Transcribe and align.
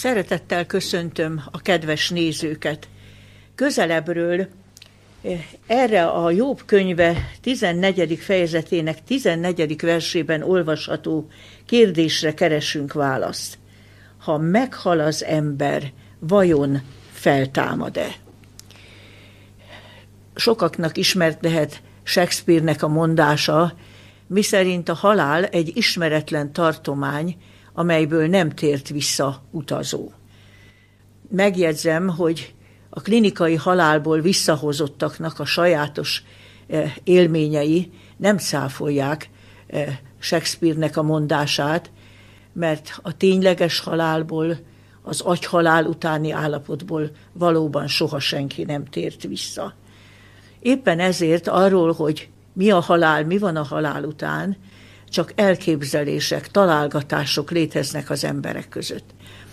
Szeretettel 0.00 0.66
köszöntöm 0.66 1.42
a 1.50 1.60
kedves 1.60 2.10
nézőket. 2.10 2.88
Közelebbről 3.54 4.48
eh, 5.22 5.44
erre 5.66 6.06
a 6.06 6.30
Jobb 6.30 6.62
könyve 6.66 7.30
14. 7.40 8.18
fejezetének 8.18 9.04
14. 9.04 9.80
versében 9.80 10.42
olvasható 10.42 11.28
kérdésre 11.66 12.34
keresünk 12.34 12.92
választ. 12.92 13.58
Ha 14.18 14.38
meghal 14.38 15.00
az 15.00 15.24
ember, 15.24 15.92
vajon 16.18 16.80
feltámad-e? 17.12 18.08
Sokaknak 20.34 20.96
ismert 20.96 21.42
lehet 21.42 21.82
Shakespeare-nek 22.02 22.82
a 22.82 22.88
mondása, 22.88 23.74
miszerint 24.26 24.88
a 24.88 24.94
halál 24.94 25.44
egy 25.44 25.76
ismeretlen 25.76 26.52
tartomány, 26.52 27.36
amelyből 27.72 28.26
nem 28.26 28.50
tért 28.50 28.88
vissza 28.88 29.42
utazó. 29.50 30.12
Megjegyzem, 31.30 32.08
hogy 32.08 32.54
a 32.88 33.00
klinikai 33.00 33.54
halálból 33.54 34.20
visszahozottaknak 34.20 35.38
a 35.38 35.44
sajátos 35.44 36.22
eh, 36.66 36.94
élményei 37.04 37.90
nem 38.16 38.38
száfolják 38.38 39.30
eh, 39.66 39.98
Shakespeare-nek 40.18 40.96
a 40.96 41.02
mondását, 41.02 41.90
mert 42.52 42.98
a 43.02 43.16
tényleges 43.16 43.80
halálból, 43.80 44.58
az 45.02 45.20
agyhalál 45.20 45.84
utáni 45.84 46.30
állapotból 46.30 47.10
valóban 47.32 47.86
soha 47.86 48.18
senki 48.18 48.64
nem 48.64 48.84
tért 48.84 49.22
vissza. 49.22 49.74
Éppen 50.60 50.98
ezért 50.98 51.48
arról, 51.48 51.92
hogy 51.92 52.28
mi 52.52 52.70
a 52.70 52.80
halál, 52.80 53.24
mi 53.24 53.38
van 53.38 53.56
a 53.56 53.62
halál 53.62 54.04
után, 54.04 54.56
csak 55.10 55.32
elképzelések, 55.34 56.48
találgatások 56.48 57.50
léteznek 57.50 58.10
az 58.10 58.24
emberek 58.24 58.68
között. 58.68 59.10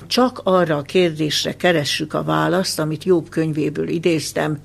Csak 0.08 0.42
arra 0.44 0.78
a 0.78 0.82
kérdésre 0.82 1.56
keressük 1.56 2.14
a 2.14 2.24
választ, 2.24 2.80
amit 2.80 3.04
Jobb 3.04 3.30
könyvéből 3.30 3.88
idéztem, 3.88 4.58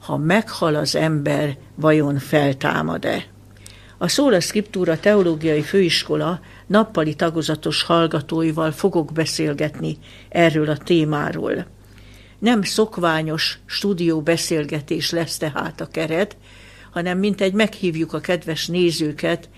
ha 0.00 0.16
meghal 0.16 0.74
az 0.74 0.94
ember, 0.94 1.56
vajon 1.74 2.18
feltámad-e? 2.18 3.26
A 3.98 4.08
Szóla 4.08 4.40
Scriptura 4.40 5.00
Teológiai 5.00 5.62
Főiskola 5.62 6.40
nappali 6.66 7.14
tagozatos 7.14 7.82
hallgatóival 7.82 8.70
fogok 8.70 9.12
beszélgetni 9.12 9.98
erről 10.28 10.68
a 10.68 10.76
témáról. 10.76 11.66
Nem 12.38 12.62
szokványos 12.62 13.58
stúdió 13.66 14.20
beszélgetés 14.20 15.10
lesz 15.10 15.36
tehát 15.36 15.80
a 15.80 15.86
keret, 15.86 16.36
hanem 16.90 17.18
mint 17.18 17.40
egy 17.40 17.52
meghívjuk 17.52 18.12
a 18.12 18.20
kedves 18.20 18.66
nézőket 18.66 19.48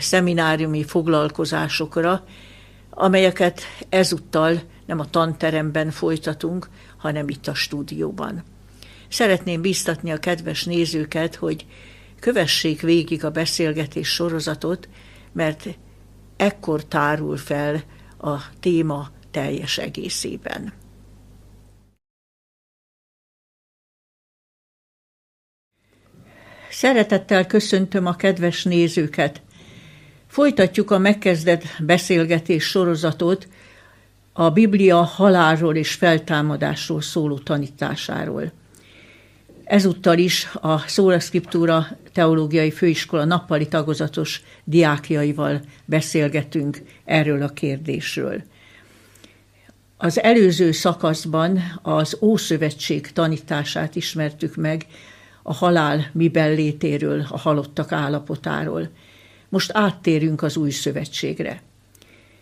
szemináriumi 0.00 0.84
foglalkozásokra, 0.84 2.24
amelyeket 2.90 3.62
ezúttal 3.88 4.60
nem 4.86 5.00
a 5.00 5.10
tanteremben 5.10 5.90
folytatunk, 5.90 6.68
hanem 6.96 7.28
itt 7.28 7.46
a 7.46 7.54
stúdióban. 7.54 8.44
Szeretném 9.08 9.60
biztatni 9.60 10.10
a 10.10 10.18
kedves 10.18 10.64
nézőket, 10.64 11.34
hogy 11.34 11.66
kövessék 12.20 12.80
végig 12.80 13.24
a 13.24 13.30
beszélgetés 13.30 14.08
sorozatot, 14.08 14.88
mert 15.32 15.66
ekkor 16.36 16.84
tárul 16.84 17.36
fel 17.36 17.82
a 18.18 18.36
téma 18.60 19.10
teljes 19.30 19.78
egészében. 19.78 20.72
Szeretettel 26.70 27.46
köszöntöm 27.46 28.06
a 28.06 28.16
kedves 28.16 28.64
nézőket. 28.64 29.42
Folytatjuk 30.28 30.90
a 30.90 30.98
megkezdett 30.98 31.64
beszélgetés 31.78 32.64
sorozatot 32.64 33.48
a 34.32 34.50
Biblia 34.50 34.96
halálról 34.96 35.76
és 35.76 35.92
feltámadásról 35.92 37.00
szóló 37.00 37.38
tanításáról. 37.38 38.52
Ezúttal 39.64 40.18
is 40.18 40.48
a 40.60 40.78
Szóla 40.78 41.20
Scriptura 41.20 41.86
Teológiai 42.12 42.70
Főiskola 42.70 43.24
nappali 43.24 43.68
tagozatos 43.68 44.42
diákjaival 44.64 45.60
beszélgetünk 45.84 46.82
erről 47.04 47.42
a 47.42 47.48
kérdésről. 47.48 48.42
Az 49.96 50.22
előző 50.22 50.72
szakaszban 50.72 51.62
az 51.82 52.16
Ószövetség 52.20 53.12
tanítását 53.12 53.96
ismertük 53.96 54.56
meg, 54.56 54.86
a 55.42 55.54
halál 55.54 56.10
miben 56.12 56.54
létéről, 56.54 57.26
a 57.30 57.38
halottak 57.38 57.92
állapotáról. 57.92 58.88
Most 59.48 59.70
áttérünk 59.72 60.42
az 60.42 60.56
új 60.56 60.70
szövetségre. 60.70 61.62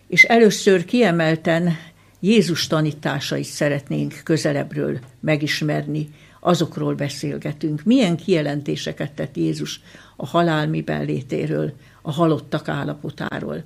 És 0.09 0.25
először 0.25 0.84
kiemelten 0.84 1.77
Jézus 2.21 2.67
tanításait 2.67 3.44
szeretnénk 3.44 4.21
közelebbről 4.25 4.99
megismerni, 5.21 6.09
azokról 6.41 6.94
beszélgetünk. 6.94 7.83
Milyen 7.84 8.17
kijelentéseket 8.17 9.12
tett 9.12 9.37
Jézus 9.37 9.81
a 10.17 10.27
halál 10.27 10.69
miben 10.69 11.05
létéről, 11.05 11.72
a 12.03 12.12
halottak 12.12 12.69
állapotáról. 12.69 13.65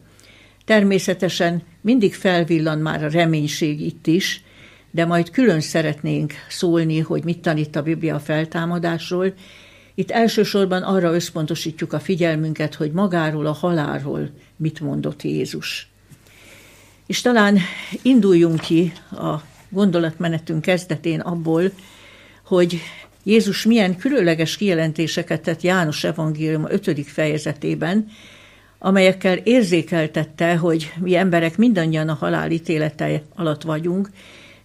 Természetesen 0.65 1.63
mindig 1.81 2.15
felvillan 2.15 2.79
már 2.79 3.05
a 3.05 3.11
reménység 3.11 3.81
itt 3.81 4.07
is, 4.07 4.43
de 4.91 5.05
majd 5.05 5.31
külön 5.31 5.61
szeretnénk 5.61 6.33
szólni, 6.49 6.99
hogy 6.99 7.25
mit 7.25 7.39
tanít 7.39 7.77
a 7.77 7.83
Biblia 7.83 8.15
a 8.15 8.21
feltámadásról. 8.21 9.33
Itt 10.01 10.11
elsősorban 10.11 10.83
arra 10.83 11.15
összpontosítjuk 11.15 11.93
a 11.93 12.01
figyelmünket, 12.01 12.75
hogy 12.75 12.93
magáról 12.93 13.47
a 13.47 13.53
halálról 13.53 14.31
mit 14.57 14.81
mondott 14.81 15.23
Jézus. 15.23 15.89
És 17.07 17.21
talán 17.21 17.59
induljunk 18.03 18.61
ki 18.61 18.93
a 19.11 19.35
gondolatmenetünk 19.69 20.63
kezdetén 20.63 21.21
abból, 21.21 21.71
hogy 22.45 22.81
Jézus 23.25 23.65
milyen 23.65 23.97
különleges 23.97 24.57
kijelentéseket 24.57 25.43
tett 25.43 25.61
János 25.61 26.05
evangélium 26.05 26.67
5. 26.69 27.07
fejezetében, 27.07 28.09
amelyekkel 28.79 29.37
érzékeltette, 29.37 30.57
hogy 30.57 30.93
mi 30.99 31.17
emberek 31.17 31.57
mindannyian 31.57 32.09
a 32.09 32.15
halál 32.15 32.51
ítélete 32.51 33.23
alatt 33.35 33.63
vagyunk, 33.63 34.11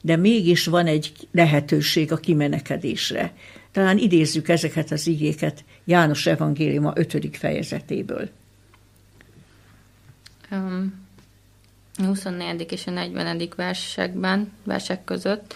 de 0.02 0.16
mégis 0.16 0.66
van 0.66 0.86
egy 0.86 1.12
lehetőség 1.32 2.12
a 2.12 2.18
kimenekedésre. 2.18 3.34
Talán 3.76 3.98
idézzük 3.98 4.50
ezeket 4.50 4.92
az 4.92 5.08
igéket 5.08 5.64
János 5.86 6.26
evangéliuma 6.26 6.92
5. 6.96 7.38
fejezetéből. 7.38 8.30
Um, 10.52 11.08
24. 11.98 12.66
és 12.72 12.88
a 12.88 12.92
40. 12.92 13.50
versekben, 13.56 14.52
versek 14.64 15.04
között 15.04 15.56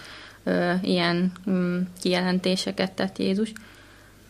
ilyen 0.82 1.32
um, 1.46 1.88
kijelentéseket 2.00 2.92
tett 2.92 3.18
Jézus. 3.18 3.52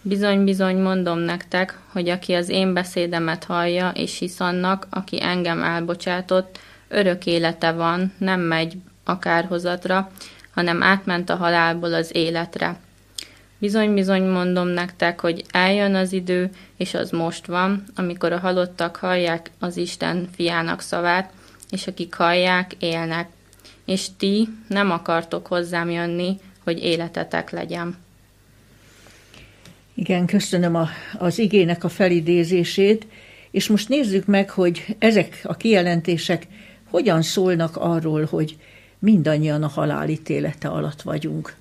Bizony-bizony 0.03 0.77
mondom 0.77 1.19
nektek, 1.19 1.79
hogy 1.87 2.09
aki 2.09 2.33
az 2.33 2.49
én 2.49 2.73
beszédemet 2.73 3.45
hallja 3.45 3.91
és 3.95 4.19
hisz 4.19 4.41
annak, 4.41 4.87
aki 4.91 5.23
engem 5.23 5.63
elbocsátott, 5.63 6.59
örök 6.89 7.27
élete 7.27 7.73
van, 7.73 8.13
nem 8.19 8.41
megy 8.41 8.77
akárhozatra, 9.05 10.11
hanem 10.51 10.83
átment 10.83 11.31
a 11.31 11.37
halálból 11.37 11.95
az 11.95 12.11
életre. 12.15 12.79
Bizony-bizony 13.61 14.23
mondom 14.23 14.69
nektek, 14.69 15.21
hogy 15.21 15.45
eljön 15.51 15.95
az 15.95 16.13
idő, 16.13 16.51
és 16.77 16.95
az 16.95 17.11
most 17.11 17.47
van, 17.47 17.85
amikor 17.95 18.33
a 18.33 18.39
halottak 18.39 18.97
hallják 18.97 19.51
az 19.59 19.77
Isten 19.77 20.29
fiának 20.35 20.81
szavát, 20.81 21.33
és 21.71 21.87
akik 21.87 22.15
hallják, 22.15 22.73
élnek. 22.79 23.29
És 23.85 24.07
ti 24.17 24.49
nem 24.69 24.91
akartok 24.91 25.47
hozzám 25.47 25.91
jönni, 25.91 26.39
hogy 26.65 26.85
életetek 26.85 27.51
legyen. 27.51 27.97
Igen, 29.95 30.27
köszönöm 30.27 30.75
a, 30.75 30.89
az 31.19 31.39
igének 31.39 31.85
a 31.85 31.89
felidézését, 31.89 33.07
és 33.51 33.69
most 33.69 33.89
nézzük 33.89 34.27
meg, 34.27 34.51
hogy 34.51 34.97
ezek 34.99 35.41
a 35.43 35.55
kijelentések 35.55 36.47
hogyan 36.91 37.23
szólnak 37.23 37.77
arról, 37.77 38.25
hogy 38.25 38.57
mindannyian 38.99 39.63
a 39.63 39.69
halálítélete 39.69 40.69
alatt 40.69 41.03
vagyunk. 41.03 41.59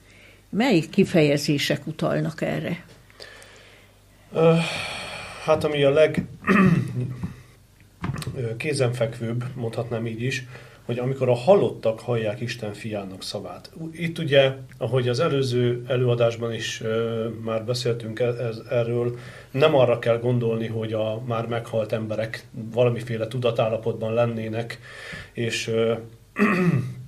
Melyik 0.50 0.90
kifejezések 0.90 1.88
utalnak 1.88 2.42
erre? 2.42 2.86
Hát 5.44 5.63
ami 5.63 5.84
a 5.84 5.90
leg 5.90 6.25
kézenfekvőbb, 8.57 9.44
mondhatnám 9.56 10.06
így 10.06 10.22
is, 10.22 10.46
hogy 10.86 11.00
amikor 11.00 11.30
a 11.30 11.36
halottak 11.36 12.00
hallják 12.00 12.40
Isten 12.40 12.74
fiának 12.74 13.24
szavát. 13.24 13.72
Itt 13.92 14.18
ugye, 14.18 14.51
ahogy 14.78 15.10
az 15.10 15.19
előző 15.19 15.84
előadásban 15.88 16.54
is 16.54 16.84
már 17.44 17.66
beszéltünk 17.66 18.19
e-, 18.19 18.25
ez, 18.25 18.57
erről, 18.69 19.18
nem 19.52 19.75
arra 19.75 20.00
kell 20.00 20.19
gondolni, 20.19 20.68
hogy 20.68 20.94
a 20.94 21.22
már 21.25 21.48
meghalt 21.48 21.92
emberek 21.92 22.45
valamiféle 22.74 23.28
tudatállapotban 23.28 24.13
lennének, 24.13 24.80
és 25.34 25.72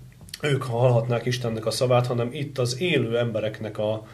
ők 0.41 0.63
hallhatnák 0.63 1.25
Istennek 1.25 1.65
a 1.65 1.71
szavát, 1.71 2.07
hanem 2.07 2.29
itt 2.31 2.57
az 2.57 2.79
élő 2.79 3.17
embereknek 3.17 3.77
a, 3.77 4.07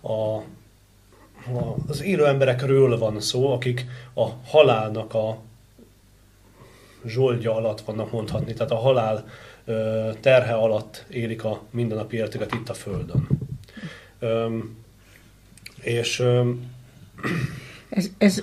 a, 0.00 0.12
a 0.12 1.74
az 1.86 2.02
élő 2.02 2.26
emberekről 2.26 2.98
van 2.98 3.20
szó, 3.20 3.52
akik 3.52 3.86
a 4.14 4.28
halálnak 4.46 5.14
a 5.14 5.38
zsoldja 7.06 7.54
alatt 7.54 7.80
vannak 7.80 8.12
mondhatni, 8.12 8.52
tehát 8.52 8.70
a 8.70 8.76
halál 8.76 9.24
terhe 10.20 10.54
alatt 10.54 11.04
élik 11.10 11.44
a 11.44 11.62
mindennapi 11.70 12.16
életüket 12.16 12.54
itt 12.54 12.68
a 12.68 12.74
Földön. 12.74 13.28
És 15.80 16.22
ez, 17.88 18.10
ez, 18.18 18.42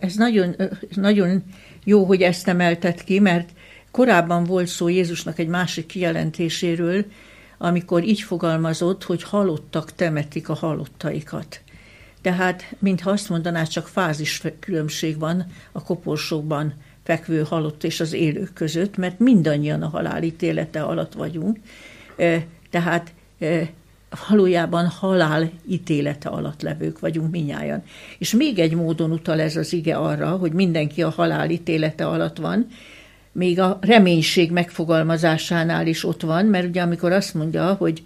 ez 0.00 0.14
nagyon, 0.14 0.56
nagyon 0.94 1.44
jó, 1.84 2.04
hogy 2.04 2.22
ezt 2.22 2.48
emeltet 2.48 3.04
ki, 3.04 3.18
mert 3.18 3.50
korábban 3.90 4.44
volt 4.44 4.66
szó 4.66 4.88
Jézusnak 4.88 5.38
egy 5.38 5.48
másik 5.48 5.86
kijelentéséről, 5.86 7.04
amikor 7.58 8.04
így 8.04 8.20
fogalmazott, 8.20 9.04
hogy 9.04 9.22
halottak 9.22 9.92
temetik 9.92 10.48
a 10.48 10.54
halottaikat. 10.54 11.60
Tehát, 12.22 12.74
mintha 12.78 13.10
azt 13.10 13.28
mondaná, 13.28 13.62
csak 13.62 13.88
fázis 13.88 14.42
különbség 14.60 15.18
van 15.18 15.46
a 15.72 15.82
koporsókban 15.82 16.74
fekvő 17.02 17.42
halott 17.42 17.84
és 17.84 18.00
az 18.00 18.12
élők 18.12 18.52
között, 18.52 18.96
mert 18.96 19.18
mindannyian 19.18 19.82
a 19.82 19.88
halál 19.88 20.22
ítélete 20.22 20.82
alatt 20.82 21.12
vagyunk. 21.12 21.58
Tehát 22.70 23.12
valójában 24.28 24.86
halál 24.86 25.50
ítélete 25.68 26.28
alatt 26.28 26.62
levők 26.62 26.98
vagyunk 26.98 27.30
minnyáján. 27.30 27.82
És 28.18 28.32
még 28.32 28.58
egy 28.58 28.74
módon 28.74 29.10
utal 29.10 29.40
ez 29.40 29.56
az 29.56 29.72
ige 29.72 29.96
arra, 29.96 30.30
hogy 30.30 30.52
mindenki 30.52 31.02
a 31.02 31.10
halál 31.10 31.50
ítélete 31.50 32.06
alatt 32.06 32.36
van, 32.36 32.66
még 33.32 33.60
a 33.60 33.78
reménység 33.80 34.50
megfogalmazásánál 34.50 35.86
is 35.86 36.04
ott 36.04 36.22
van, 36.22 36.46
mert 36.46 36.66
ugye 36.66 36.82
amikor 36.82 37.12
azt 37.12 37.34
mondja, 37.34 37.72
hogy, 37.72 38.02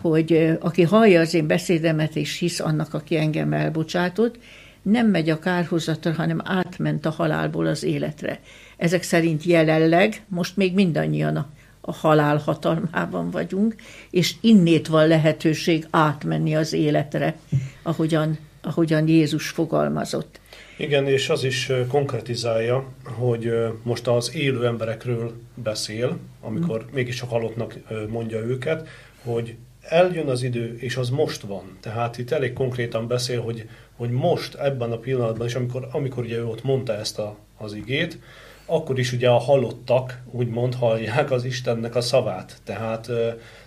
hogy 0.00 0.56
aki 0.60 0.82
hallja 0.82 1.20
az 1.20 1.34
én 1.34 1.46
beszédemet 1.46 2.16
és 2.16 2.38
hisz 2.38 2.60
annak, 2.60 2.94
aki 2.94 3.16
engem 3.16 3.52
elbocsátott, 3.52 4.38
nem 4.82 5.06
megy 5.06 5.30
a 5.30 5.38
kárhozatra, 5.38 6.12
hanem 6.12 6.40
átment 6.44 7.06
a 7.06 7.10
halálból 7.10 7.66
az 7.66 7.82
életre. 7.82 8.40
Ezek 8.76 9.02
szerint 9.02 9.44
jelenleg 9.44 10.22
most 10.28 10.56
még 10.56 10.74
mindannyian 10.74 11.36
a, 11.36 11.48
a 11.80 11.92
halál 11.92 12.36
hatalmában 12.36 13.30
vagyunk, 13.30 13.74
és 14.10 14.34
innét 14.40 14.86
van 14.86 15.06
lehetőség 15.06 15.86
átmenni 15.90 16.56
az 16.56 16.72
életre, 16.72 17.36
ahogyan, 17.82 18.38
ahogyan 18.62 19.08
Jézus 19.08 19.48
fogalmazott. 19.48 20.40
Igen, 20.82 21.06
és 21.06 21.28
az 21.28 21.44
is 21.44 21.72
konkretizálja, 21.88 22.84
hogy 23.04 23.52
most 23.82 24.06
az 24.06 24.34
élő 24.34 24.66
emberekről 24.66 25.32
beszél, 25.54 26.18
amikor 26.40 26.84
mm. 26.84 26.94
mégiscsak 26.94 27.30
halottnak 27.30 27.78
mondja 28.08 28.38
őket, 28.38 28.88
hogy 29.24 29.54
eljön 29.80 30.28
az 30.28 30.42
idő, 30.42 30.76
és 30.78 30.96
az 30.96 31.10
most 31.10 31.42
van. 31.42 31.78
Tehát 31.80 32.18
itt 32.18 32.30
elég 32.30 32.52
konkrétan 32.52 33.06
beszél, 33.06 33.40
hogy, 33.40 33.68
hogy 33.96 34.10
most, 34.10 34.54
ebben 34.54 34.92
a 34.92 34.98
pillanatban, 34.98 35.46
és 35.46 35.54
amikor, 35.54 35.88
amikor 35.92 36.24
ugye 36.24 36.36
ő 36.36 36.46
ott 36.46 36.62
mondta 36.62 36.94
ezt 36.94 37.18
a, 37.18 37.36
az 37.56 37.74
igét, 37.74 38.18
akkor 38.66 38.98
is 38.98 39.12
ugye 39.12 39.28
a 39.28 39.38
halottak 39.38 40.22
úgymond 40.30 40.74
hallják 40.74 41.30
az 41.30 41.44
Istennek 41.44 41.94
a 41.94 42.00
szavát. 42.00 42.56
Tehát 42.64 43.10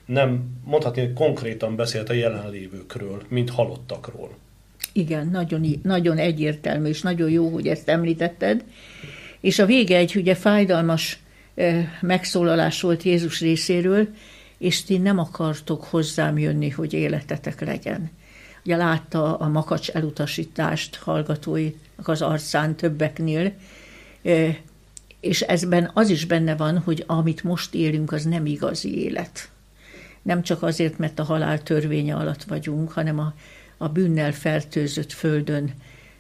nem 0.05 0.59
mondhatni, 0.63 1.01
hogy 1.01 1.13
konkrétan 1.13 1.75
beszélt 1.75 2.09
a 2.09 2.13
jelenlévőkről, 2.13 3.21
mint 3.27 3.49
halottakról. 3.49 4.31
Igen, 4.97 5.27
nagyon, 5.27 5.79
nagyon 5.83 6.17
egyértelmű, 6.17 6.87
és 6.87 7.01
nagyon 7.01 7.29
jó, 7.29 7.49
hogy 7.49 7.67
ezt 7.67 7.89
említetted. 7.89 8.63
És 9.39 9.59
a 9.59 9.65
vége 9.65 9.97
egy 9.97 10.15
ugye 10.15 10.35
fájdalmas 10.35 11.19
megszólalás 12.01 12.81
volt 12.81 13.03
Jézus 13.03 13.39
részéről, 13.39 14.07
és 14.57 14.83
ti 14.83 14.97
nem 14.97 15.19
akartok 15.19 15.83
hozzám 15.83 16.37
jönni, 16.37 16.69
hogy 16.69 16.93
életetek 16.93 17.61
legyen. 17.61 18.11
Ugye 18.65 18.75
látta 18.75 19.37
a 19.37 19.47
makacs 19.47 19.89
elutasítást 19.89 20.95
hallgatóinak 20.95 21.75
az 22.03 22.21
arcán 22.21 22.75
többeknél, 22.75 23.53
és 25.19 25.41
ezben 25.41 25.91
az 25.93 26.09
is 26.09 26.25
benne 26.25 26.55
van, 26.55 26.77
hogy 26.77 27.03
amit 27.07 27.43
most 27.43 27.73
élünk, 27.73 28.11
az 28.11 28.23
nem 28.23 28.45
igazi 28.45 29.03
élet. 29.03 29.49
Nem 30.21 30.41
csak 30.41 30.63
azért, 30.63 30.97
mert 30.97 31.19
a 31.19 31.23
halál 31.23 31.63
törvénye 31.63 32.15
alatt 32.15 32.43
vagyunk, 32.43 32.91
hanem 32.91 33.19
a, 33.19 33.33
a 33.77 33.87
bűnnel 33.87 34.31
fertőzött 34.31 35.11
földön 35.11 35.73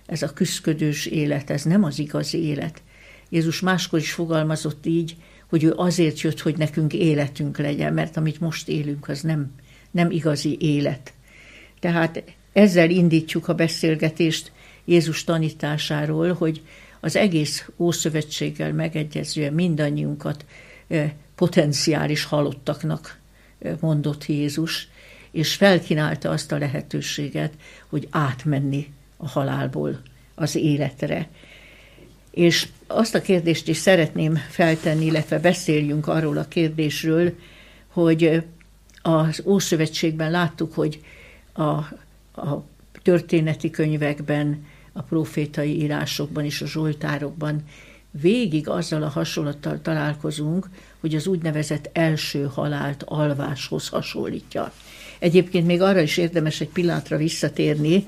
ez 0.05 0.21
a 0.21 0.33
küszködős 0.33 1.05
élet, 1.05 1.49
ez 1.49 1.63
nem 1.63 1.83
az 1.83 1.99
igazi 1.99 2.43
élet. 2.43 2.81
Jézus 3.29 3.59
máskor 3.59 3.99
is 3.99 4.11
fogalmazott 4.11 4.85
így, 4.85 5.15
hogy 5.49 5.63
ő 5.63 5.73
azért 5.75 6.21
jött, 6.21 6.39
hogy 6.39 6.57
nekünk 6.57 6.93
életünk 6.93 7.57
legyen, 7.57 7.93
mert 7.93 8.17
amit 8.17 8.39
most 8.39 8.67
élünk, 8.67 9.09
az 9.09 9.21
nem, 9.21 9.51
nem 9.91 10.11
igazi 10.11 10.57
élet. 10.59 11.13
Tehát 11.79 12.23
ezzel 12.53 12.89
indítjuk 12.89 13.47
a 13.47 13.53
beszélgetést 13.53 14.51
Jézus 14.85 15.23
tanításáról, 15.23 16.33
hogy 16.33 16.61
az 16.99 17.15
egész 17.15 17.69
Ószövetséggel 17.77 18.73
megegyezően 18.73 19.53
mindannyiunkat 19.53 20.45
potenciális 21.35 22.23
halottaknak 22.23 23.19
mondott 23.79 24.25
Jézus, 24.25 24.87
és 25.35 25.55
felkínálta 25.55 26.29
azt 26.29 26.51
a 26.51 26.57
lehetőséget, 26.57 27.53
hogy 27.87 28.07
átmenni 28.09 28.93
a 29.17 29.27
halálból 29.27 30.01
az 30.35 30.55
életre. 30.55 31.27
És 32.31 32.67
azt 32.87 33.15
a 33.15 33.21
kérdést 33.21 33.67
is 33.67 33.77
szeretném 33.77 34.35
feltenni, 34.49 35.05
illetve 35.05 35.39
beszéljünk 35.39 36.07
arról 36.07 36.37
a 36.37 36.47
kérdésről, 36.47 37.33
hogy 37.87 38.43
az 39.01 39.41
Ószövetségben 39.45 40.31
láttuk, 40.31 40.73
hogy 40.73 40.99
a, 41.53 41.71
a 42.41 42.65
történeti 43.01 43.69
könyvekben, 43.69 44.65
a 44.93 45.01
profétai 45.01 45.81
írásokban 45.81 46.45
és 46.45 46.61
a 46.61 46.67
zsoltárokban 46.67 47.63
végig 48.11 48.69
azzal 48.69 49.03
a 49.03 49.09
hasonlattal 49.09 49.81
találkozunk, 49.81 50.69
hogy 50.99 51.15
az 51.15 51.27
úgynevezett 51.27 51.89
első 51.93 52.49
halált 52.53 53.03
alváshoz 53.03 53.87
hasonlítja. 53.87 54.71
Egyébként 55.19 55.65
még 55.65 55.81
arra 55.81 55.99
is 55.99 56.17
érdemes 56.17 56.61
egy 56.61 56.69
pillanatra 56.69 57.17
visszatérni, 57.17 58.07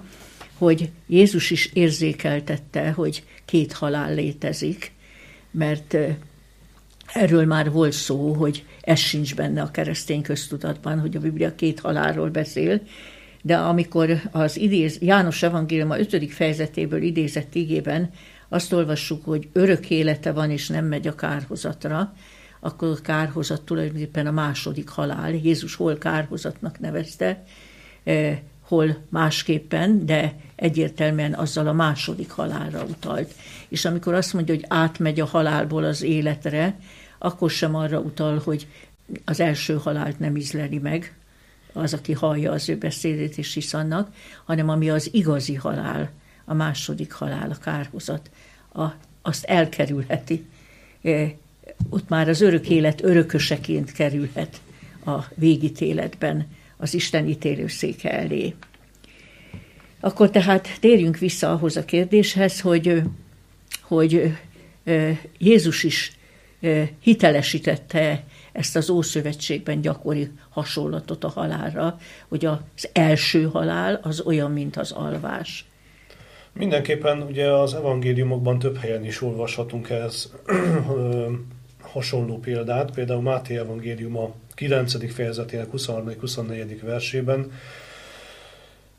hogy 0.58 0.90
Jézus 1.08 1.52
is 1.52 1.70
érzékeltette, 1.74 2.92
hogy 2.92 3.24
két 3.46 3.74
halál 3.74 4.14
létezik, 4.14 4.92
mert 5.52 5.98
erről 7.14 7.46
már 7.46 7.72
volt 7.72 7.92
szó, 7.92 8.34
hogy 8.34 8.66
ez 8.82 9.00
sincs 9.00 9.36
benne 9.36 9.62
a 9.62 9.72
keresztény 9.72 10.22
köztudatban, 10.22 11.00
hogy 11.00 11.16
a 11.16 11.20
Biblia 11.20 11.56
két 11.56 11.80
halálról 11.80 12.30
beszél, 12.30 12.82
de 13.42 13.58
amikor 13.58 14.22
az 14.32 14.58
idéz, 14.58 14.98
János 15.02 15.44
Evangélium 15.44 15.90
a 15.90 16.00
5. 16.00 16.32
fejezetéből 16.32 17.02
idézett 17.02 17.56
igében 17.56 18.10
azt 18.50 18.74
olvassuk, 18.74 19.26
hogy 19.26 19.48
örök 19.54 19.90
élete 19.90 20.32
van, 20.32 20.52
és 20.52 20.68
nem 20.68 20.86
megy 20.86 21.08
a 21.08 21.16
kárhozatra, 21.16 22.14
akkor 22.60 23.02
kárhozat 23.02 23.62
tulajdonképpen 23.62 24.28
a 24.28 24.32
második 24.32 24.90
halál. 24.90 25.34
Jézus 25.34 25.76
hol 25.76 25.98
kárhozatnak 25.98 26.80
nevezte, 26.80 27.44
eh, 28.04 28.40
hol 28.62 28.98
másképpen, 29.10 30.06
de 30.06 30.36
egyértelműen 30.56 31.34
azzal 31.34 31.68
a 31.68 31.74
második 31.74 32.32
halálra 32.32 32.84
utalt. 32.84 33.34
És 33.68 33.86
amikor 33.86 34.14
azt 34.14 34.34
mondja, 34.34 34.54
hogy 34.54 34.66
átmegy 34.68 35.20
a 35.20 35.26
halálból 35.26 35.84
az 35.84 36.02
életre, 36.02 36.80
akkor 37.18 37.50
sem 37.50 37.76
arra 37.76 38.00
utal, 38.00 38.42
hogy 38.44 38.68
az 39.26 39.40
első 39.40 39.78
halált 39.78 40.20
nem 40.20 40.36
izleli 40.36 40.78
meg, 40.78 41.16
az, 41.74 41.94
aki 41.94 42.14
hallja 42.14 42.52
az 42.52 42.70
ő 42.70 42.78
beszédét 42.78 43.38
és 43.38 43.54
hisz 43.54 43.74
annak, 43.74 44.14
hanem 44.46 44.70
ami 44.70 44.90
az 44.90 45.14
igazi 45.14 45.56
halál, 45.56 46.10
a 46.46 46.54
második 46.54 47.12
halál, 47.12 47.52
a 47.52 47.64
kárhozat, 47.64 48.30
a, 48.74 48.86
azt 49.22 49.44
elkerülheti. 49.44 50.46
Ott 51.90 52.10
már 52.10 52.30
az 52.30 52.42
örök 52.42 52.70
élet 52.70 53.04
örököseként 53.04 53.92
kerülhet 53.92 54.62
a 55.06 55.24
végítéletben 55.36 56.48
az 56.78 56.94
Isten 56.94 57.28
ítélőszéke 57.28 58.12
elé. 58.12 58.54
Akkor 60.00 60.30
tehát 60.30 60.68
térjünk 60.80 61.18
vissza 61.18 61.52
ahhoz 61.52 61.78
a 61.78 61.86
kérdéshez, 61.86 62.62
hogy, 62.62 63.02
hogy 63.82 64.38
Jézus 65.38 65.84
is 65.84 66.12
hitelesítette 67.00 68.24
ezt 68.52 68.76
az 68.76 68.90
Ószövetségben 68.90 69.82
gyakori 69.82 70.30
hasonlatot 70.50 71.24
a 71.24 71.30
halálra, 71.30 71.98
hogy 72.28 72.46
az 72.46 72.90
első 72.92 73.44
halál 73.44 74.00
az 74.04 74.22
olyan, 74.22 74.52
mint 74.52 74.78
az 74.78 74.92
alvás. 74.92 75.66
Mindenképpen 76.54 77.22
ugye 77.22 77.52
az 77.52 77.74
evangéliumokban 77.74 78.60
több 78.60 78.78
helyen 78.78 79.06
is 79.06 79.22
olvashatunk 79.22 79.90
ez 79.90 80.32
hasonló 81.98 82.40
példát, 82.40 82.92
például 82.92 83.22
Máté 83.22 83.58
evangélium 83.58 84.18
a 84.18 84.34
9. 84.54 85.14
fejezetének 85.14 85.68
23-24. 85.74 86.78
versében 86.82 87.52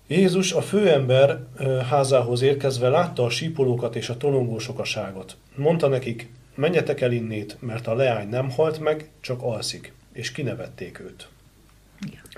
Jézus 0.07 0.53
a 0.53 0.61
főember 0.61 1.47
házához 1.89 2.43
érkezve 2.43 2.89
látta 2.89 3.25
a 3.25 3.31
sípolókat 3.31 3.97
és 3.97 4.09
a 4.09 4.17
tolongó 4.17 4.59
sokaságot. 4.59 5.37
Mondta 5.55 5.89
nekik, 5.89 6.29
menjetek 6.55 7.01
el 7.01 7.13
innét, 7.13 7.57
mert 7.61 7.87
a 7.87 7.95
leány 7.95 8.29
nem 8.29 8.51
halt 8.51 8.79
meg, 8.79 9.11
csak 9.21 9.43
alszik, 9.43 9.93
és 10.13 10.33
kinevették 10.33 11.01
őt. 11.01 11.29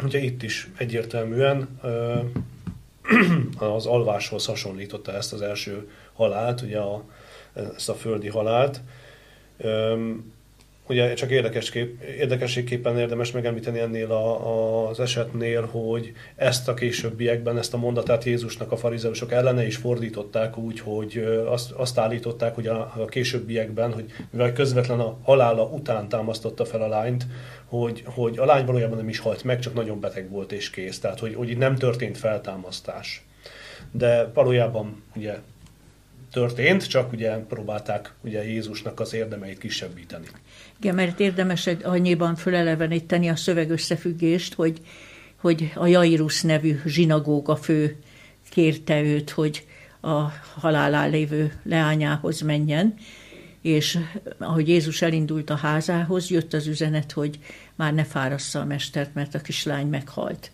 Ugye 0.03 0.19
itt 0.19 0.43
is 0.43 0.71
egyértelműen 0.77 1.81
az 3.59 3.87
alváshoz 3.87 4.47
hasonlította 4.47 5.13
ezt 5.13 5.33
az 5.33 5.43
első 5.43 5.91
halált, 6.13 6.61
ugye 6.61 6.79
a, 6.79 7.05
ezt 7.77 7.89
a 7.89 7.95
földi 7.95 8.29
halált, 8.29 8.81
Ugye 10.91 11.15
csak 11.15 11.31
érdekesképp, 11.31 12.03
érdekességképpen 12.03 12.99
érdemes 12.99 13.31
megemlíteni 13.31 13.79
ennél 13.79 14.11
a, 14.13 14.89
az 14.89 15.01
esetnél, 15.01 15.67
hogy 15.67 16.13
ezt 16.37 16.69
a 16.69 16.75
későbbiekben, 16.75 17.59
ezt 17.59 17.75
a 17.75 17.77
mondatát 17.77 18.25
Jézusnak 18.25 18.73
a 18.73 18.77
farizeusok 18.77 19.33
ellene 19.33 19.67
is 19.67 19.77
fordították 19.77 20.57
úgy, 20.57 20.81
hogy 20.81 21.43
azt, 21.47 21.71
azt 21.71 21.99
állították, 21.99 22.55
hogy 22.55 22.67
a, 22.67 22.93
a 22.97 23.05
későbbiekben, 23.05 23.93
hogy 23.93 24.05
mivel 24.31 24.53
közvetlen 24.53 25.01
a 25.01 25.19
halála 25.23 25.65
után 25.65 26.09
támasztotta 26.09 26.65
fel 26.65 26.83
a 26.83 26.89
lányt, 26.89 27.27
hogy, 27.65 28.03
hogy 28.07 28.39
a 28.39 28.45
lány 28.45 28.65
valójában 28.65 28.97
nem 28.97 29.09
is 29.09 29.19
halt 29.19 29.45
meg, 29.45 29.59
csak 29.59 29.75
nagyon 29.75 30.01
beteg 30.01 30.31
volt 30.31 30.53
és 30.53 30.71
kész. 30.71 30.99
Tehát, 30.99 31.19
hogy, 31.19 31.35
hogy 31.35 31.51
itt 31.51 31.59
nem 31.59 31.77
történt 31.77 32.19
feltámasztás. 32.19 33.25
De 33.91 34.31
valójában 34.35 35.03
ugye 35.17 35.39
történt, 36.31 36.89
csak 36.89 37.13
ugye 37.13 37.37
próbálták 37.37 38.15
ugye 38.21 38.45
Jézusnak 38.45 39.01
az 39.01 39.15
érdemeit 39.15 39.59
kisebbíteni. 39.59 40.27
Igen, 40.81 40.95
mert 40.95 41.21
érdemes 41.21 41.67
egy 41.67 41.85
annyiban 41.85 42.37
föleleveníteni 42.37 43.29
a 43.29 43.37
szöveg 43.37 43.71
összefüggést, 43.71 44.55
hogy, 44.55 44.81
hogy 45.37 45.73
a 45.75 45.87
Jairus 45.87 46.43
nevű 46.43 46.81
zsinagóga 46.87 47.57
fő 47.57 47.97
kérte 48.51 49.03
őt, 49.03 49.31
hogy 49.31 49.67
a 50.01 50.21
halálán 50.55 51.11
lévő 51.11 51.53
leányához 51.63 52.41
menjen, 52.41 52.95
és 53.63 53.99
ahogy 54.39 54.69
Jézus 54.69 55.03
elindult 55.03 55.51
a 55.51 55.57
házához, 55.57 56.31
jött 56.31 56.53
az 56.53 56.67
üzenet, 56.67 57.13
hogy 57.13 57.39
már 57.77 57.95
ne 57.95 58.05
fárassza 58.05 58.61
a 58.61 58.65
mestert, 58.65 59.15
mert 59.15 59.35
a 59.35 59.41
kislány 59.41 59.87
meghalt. 59.87 60.51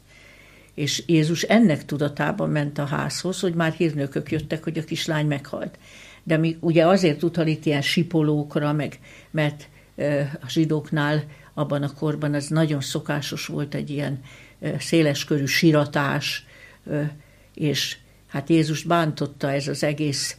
És 0.75 1.03
Jézus 1.07 1.43
ennek 1.43 1.85
tudatában 1.85 2.51
ment 2.51 2.79
a 2.79 2.85
házhoz, 2.85 3.41
hogy 3.41 3.55
már 3.55 3.73
hírnökök 3.73 4.31
jöttek, 4.31 4.65
hogy 4.65 4.79
a 4.79 4.85
kislány 4.85 5.27
meghalt. 5.27 5.79
De 6.23 6.37
mi 6.37 6.57
ugye 6.61 6.87
azért 6.87 7.23
utal 7.23 7.47
itt 7.47 7.67
ilyen 7.67 7.83
sipolókra, 7.83 8.73
meg, 8.73 8.99
mert 9.31 9.69
a 10.41 10.49
zsidóknál 10.49 11.25
abban 11.55 11.83
a 11.83 11.93
korban 11.93 12.35
az 12.35 12.49
nagyon 12.49 12.81
szokásos 12.81 13.47
volt 13.47 13.75
egy 13.75 13.91
ilyen 13.91 14.21
széleskörű 14.79 15.45
siratás, 15.45 16.47
és 17.55 17.97
hát 18.27 18.49
Jézus 18.49 18.83
bántotta 18.83 19.51
ez 19.51 19.69
az 19.69 19.83
egész 19.83 20.37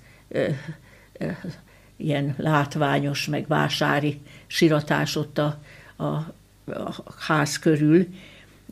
ilyen 1.98 2.36
látványos, 2.38 3.28
meg 3.28 3.48
vásári 3.48 4.22
siratás 4.48 5.16
ott 5.16 5.38
a, 5.38 5.60
a, 5.96 6.04
a 6.04 7.04
ház 7.20 7.60
körül, 7.60 8.08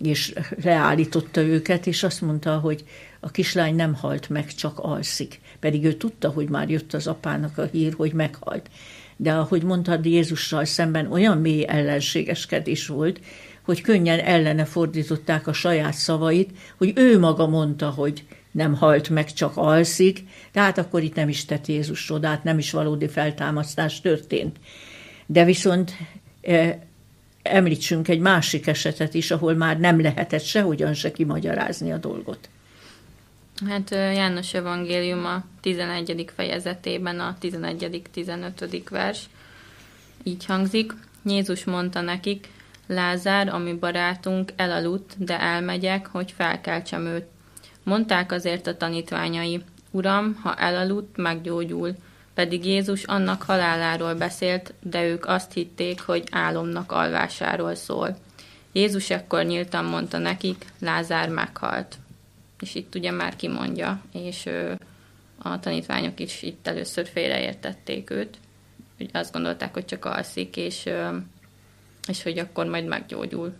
és 0.04 0.34
leállította 0.64 1.42
őket, 1.42 1.88
és 1.88 2.04
azt 2.04 2.22
mondta, 2.22 2.60
hogy 2.60 2.84
a 3.20 3.32
kislány 3.32 3.76
nem 3.76 3.94
halt 3.94 4.30
meg, 4.30 4.54
csak 4.54 4.80
alszik. 4.80 5.40
Pedig 5.60 5.84
ő 5.84 5.94
tudta, 5.94 6.30
hogy 6.30 6.50
már 6.50 6.70
jött 6.70 6.94
az 6.94 7.08
apának 7.08 7.58
a 7.58 7.66
hír, 7.66 7.94
hogy 7.94 8.14
meghalt 8.14 8.70
de 9.16 9.34
ahogy 9.34 9.64
mondtad, 9.64 10.06
Jézussal 10.06 10.66
szemben 10.66 11.12
olyan 11.12 11.38
mély 11.38 11.66
ellenségeskedés 11.68 12.88
volt, 12.88 13.20
hogy 13.62 13.82
könnyen 13.82 14.20
ellene 14.20 14.66
fordították 14.66 15.48
a 15.48 15.54
saját 15.54 15.94
szavait, 15.94 16.58
hogy 16.78 16.94
ő 16.96 17.20
maga 17.20 17.48
mondta, 17.48 17.90
hogy 17.90 18.24
nem 18.52 18.74
halt 18.74 19.10
meg, 19.10 19.34
csak 19.34 19.58
alszik, 19.58 20.24
tehát 20.52 20.78
akkor 20.78 21.04
itt 21.04 21.16
nem 21.16 21.30
is 21.30 21.46
tett 21.46 21.68
Jézus 21.68 22.06
csodát, 22.06 22.44
nem 22.44 22.58
is 22.58 22.72
valódi 22.72 23.08
feltámasztás 23.08 24.02
történt. 24.02 24.58
De 25.26 25.44
viszont 25.44 25.92
e, 26.42 26.80
említsünk 27.42 28.08
egy 28.08 28.20
másik 28.20 28.68
esetet 28.68 29.14
is, 29.14 29.32
ahol 29.32 29.54
már 29.54 29.80
nem 29.80 30.02
lehetett 30.02 30.44
sehogyan 30.44 30.94
se 30.94 31.12
kimagyarázni 31.12 31.92
a 31.92 31.98
dolgot. 31.98 32.50
Hát 33.64 33.90
János 33.90 34.54
Evangélium 34.54 35.26
a 35.26 35.44
11. 35.62 36.26
fejezetében 36.36 37.20
a 37.20 37.36
11.-15. 37.42 38.86
vers 38.90 39.30
így 40.24 40.46
hangzik. 40.46 40.94
Jézus 41.26 41.64
mondta 41.64 42.02
nekik, 42.02 42.50
Lázár, 42.88 43.48
ami 43.48 43.74
barátunk, 43.74 44.52
elaludt, 44.56 45.16
de 45.18 45.40
elmegyek, 45.40 46.08
hogy 46.08 46.32
felkeltsem 46.32 47.06
őt. 47.06 47.26
Mondták 47.84 48.32
azért 48.32 48.68
a 48.68 48.78
tanítványai, 48.78 49.64
Uram, 49.92 50.40
ha 50.42 50.56
elaludt, 50.56 51.18
meggyógyul. 51.18 51.96
Pedig 52.34 52.66
Jézus 52.66 53.04
annak 53.04 53.42
haláláról 53.42 54.14
beszélt, 54.14 54.74
de 54.82 55.04
ők 55.04 55.26
azt 55.26 55.54
hitték, 55.54 56.02
hogy 56.02 56.24
álomnak 56.32 56.92
alvásáról 56.92 57.76
szól. 57.76 58.18
Jézus 58.72 59.10
ekkor 59.10 59.44
nyíltan 59.44 59.86
mondta 59.86 60.18
nekik, 60.18 60.66
Lázár 60.80 61.30
meghalt 61.30 61.98
és 62.60 62.76
itt 62.76 62.96
ugye 62.96 63.12
már 63.12 63.36
kimondja, 63.36 64.02
és 64.12 64.50
a 65.38 65.60
tanítványok 65.60 66.20
is 66.20 66.42
itt 66.42 66.68
először 66.68 67.08
félreértették 67.08 68.10
őt, 68.10 68.38
hogy 68.98 69.10
azt 69.14 69.34
gondolták, 69.34 69.74
hogy 69.74 69.86
csak 69.86 70.06
alszik, 70.06 70.58
és, 70.58 70.90
és 72.08 72.24
hogy 72.24 72.38
akkor 72.38 72.66
majd 72.66 72.86
meggyógyul. 72.86 73.54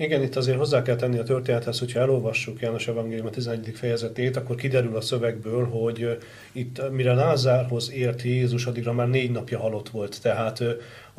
Igen, 0.00 0.22
itt 0.22 0.36
azért 0.36 0.58
hozzá 0.58 0.82
kell 0.82 0.96
tenni 0.96 1.18
a 1.18 1.22
történethez, 1.22 1.78
hogyha 1.78 2.00
elolvassuk 2.00 2.60
János 2.60 2.88
Evangélium 2.88 3.26
a 3.26 3.30
11. 3.30 3.72
fejezetét, 3.74 4.36
akkor 4.36 4.56
kiderül 4.56 4.96
a 4.96 5.00
szövegből, 5.00 5.68
hogy 5.68 6.18
itt 6.52 6.90
mire 6.90 7.14
Lázárhoz 7.14 7.92
ért 7.92 8.22
Jézus, 8.22 8.66
addigra 8.66 8.92
már 8.92 9.08
négy 9.08 9.30
napja 9.30 9.58
halott 9.58 9.88
volt. 9.88 10.22
Tehát 10.22 10.62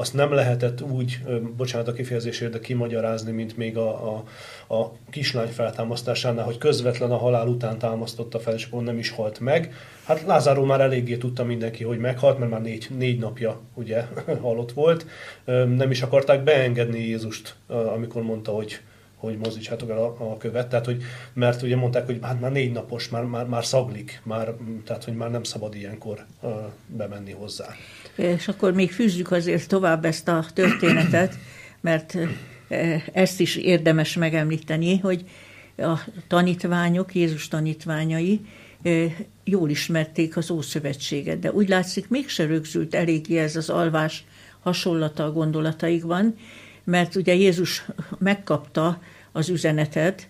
azt 0.02 0.14
nem 0.14 0.34
lehetett 0.34 0.82
úgy, 0.82 1.20
bocsánat 1.58 1.88
a 1.88 1.94
kifejezésért, 1.94 2.52
de 2.52 2.60
kimagyarázni, 2.60 3.32
mint 3.32 3.58
még 3.58 3.78
a, 3.78 4.16
a, 4.16 4.24
a 4.76 4.92
kislány 5.10 5.48
feltámasztásánál, 5.48 6.46
hogy 6.46 6.58
közvetlen 6.58 7.12
a 7.12 7.18
halál 7.18 7.48
után 7.48 7.78
támasztotta 7.78 8.40
fel, 8.40 8.54
és 8.54 8.66
akkor 8.66 8.84
nem 8.84 8.98
is 8.98 9.10
halt 9.10 9.40
meg. 9.40 9.74
Hát 10.06 10.24
Lázárról 10.26 10.66
már 10.66 10.82
eléggé 10.82 11.18
tudta 11.18 11.44
mindenki, 11.44 11.84
hogy 11.84 11.98
meghalt, 11.98 12.40
mert 12.40 12.52
már 12.52 12.62
négy, 12.62 12.88
négy 12.98 13.20
napja 13.20 13.60
ugye 13.74 14.06
halott 14.42 14.72
volt. 14.72 15.06
Nem 15.76 15.92
is 15.92 16.02
akarták 16.02 16.44
beengedni 16.44 17.00
Jézust, 17.00 17.56
amikor 17.68 18.22
mondta, 18.22 18.52
hogy 18.52 18.80
hogy 19.22 19.38
mozdítsátok 19.38 19.90
el 19.90 19.98
a, 19.98 20.32
a 20.32 20.38
követ, 20.38 20.70
tehát 20.70 20.86
hogy, 20.86 21.04
mert 21.34 21.62
ugye 21.62 21.76
mondták, 21.76 22.06
hogy 22.06 22.20
hát 22.22 22.40
már 22.40 22.52
négy 22.52 22.72
napos, 22.72 23.10
már, 23.10 23.24
már, 23.24 23.46
már 23.46 23.66
szaglik, 23.66 24.22
már, 24.24 24.54
tehát 24.86 25.04
hogy 25.04 25.16
már 25.16 25.32
nem 25.32 25.44
szabad 25.44 25.76
ilyenkor 25.76 26.26
uh, 26.42 26.52
bemenni 26.88 27.32
hozzá. 27.32 27.68
És 28.16 28.48
akkor 28.48 28.74
még 28.74 28.92
fűzzük 28.92 29.32
azért 29.32 29.68
tovább 29.68 30.06
ezt 30.06 30.28
a 30.28 30.46
történetet, 30.54 31.38
mert 31.82 32.18
ezt 33.14 33.40
is 33.40 33.56
érdemes 33.56 34.16
megemlíteni, 34.16 34.98
hogy 34.98 35.26
a 35.78 36.00
tanítványok, 36.28 37.16
Jézus 37.16 37.48
tanítványai 37.48 38.42
jól 39.44 39.70
ismerték 39.70 40.38
az 40.38 40.52
Ószövetséget, 40.52 41.40
de 41.40 41.52
úgy 41.52 41.70
látszik 41.70 42.10
mégse 42.10 42.46
rögzült 42.46 42.96
eléggé 42.96 43.38
ez 43.38 43.56
az 43.56 43.70
alvás 43.70 44.26
hasonlata 44.60 45.24
a 45.24 45.32
gondolataikban, 45.32 46.36
mert 46.84 47.16
ugye 47.16 47.34
Jézus 47.34 47.86
megkapta 48.18 49.02
az 49.32 49.50
üzenetet, 49.50 50.28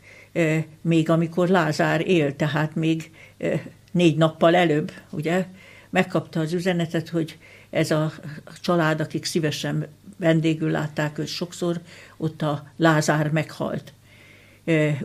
még 0.81 1.09
amikor 1.09 1.47
Lázár 1.47 2.07
él, 2.07 2.35
tehát 2.35 2.75
még 2.75 3.11
négy 3.91 4.17
nappal 4.17 4.55
előbb, 4.55 4.91
ugye, 5.09 5.45
megkapta 5.89 6.39
az 6.39 6.53
üzenetet, 6.53 7.09
hogy 7.09 7.37
ez 7.69 7.91
a 7.91 8.13
család, 8.61 8.99
akik 8.99 9.25
szívesen 9.25 9.87
vendégül 10.17 10.71
látták 10.71 11.17
őt 11.17 11.27
sokszor, 11.27 11.81
ott 12.17 12.41
a 12.41 12.71
Lázár 12.77 13.31
meghalt. 13.31 13.93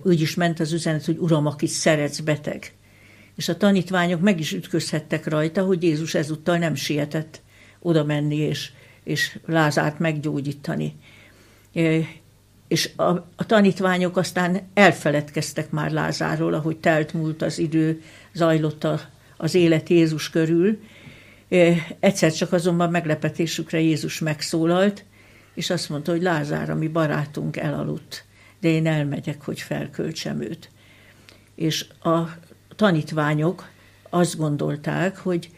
Úgy 0.02 0.20
is 0.20 0.34
ment 0.34 0.60
az 0.60 0.72
üzenet, 0.72 1.04
hogy 1.04 1.16
Uram, 1.18 1.46
akit 1.46 1.68
szeretsz, 1.68 2.20
beteg. 2.20 2.72
És 3.36 3.48
a 3.48 3.56
tanítványok 3.56 4.20
meg 4.20 4.40
is 4.40 4.52
ütközhettek 4.52 5.26
rajta, 5.26 5.64
hogy 5.64 5.82
Jézus 5.82 6.14
ezúttal 6.14 6.58
nem 6.58 6.74
sietett 6.74 7.40
oda 7.78 8.04
menni 8.04 8.36
és, 8.36 8.70
és 9.04 9.38
Lázárt 9.46 9.98
meggyógyítani. 9.98 10.94
És 12.68 12.90
a, 12.96 13.04
a 13.36 13.46
tanítványok 13.46 14.16
aztán 14.16 14.60
elfeledkeztek 14.74 15.70
már 15.70 15.90
Lázárról, 15.90 16.54
ahogy 16.54 16.76
telt 16.76 17.12
múlt 17.12 17.42
az 17.42 17.58
idő, 17.58 18.02
zajlott 18.32 18.84
a, 18.84 19.00
az 19.36 19.54
élet 19.54 19.88
Jézus 19.88 20.30
körül, 20.30 20.78
Egyszer 22.00 22.32
csak 22.32 22.52
azonban 22.52 22.90
meglepetésükre 22.90 23.80
Jézus 23.80 24.18
megszólalt, 24.18 25.04
és 25.54 25.70
azt 25.70 25.88
mondta, 25.88 26.10
hogy 26.10 26.22
Lázár, 26.22 26.70
ami 26.70 26.88
barátunk 26.88 27.56
elaludt, 27.56 28.24
de 28.60 28.68
én 28.68 28.86
elmegyek, 28.86 29.42
hogy 29.42 29.60
felköltsem 29.60 30.40
őt. 30.40 30.70
És 31.54 31.86
a 32.02 32.20
tanítványok 32.76 33.68
azt 34.10 34.36
gondolták, 34.36 35.16
hogy 35.16 35.50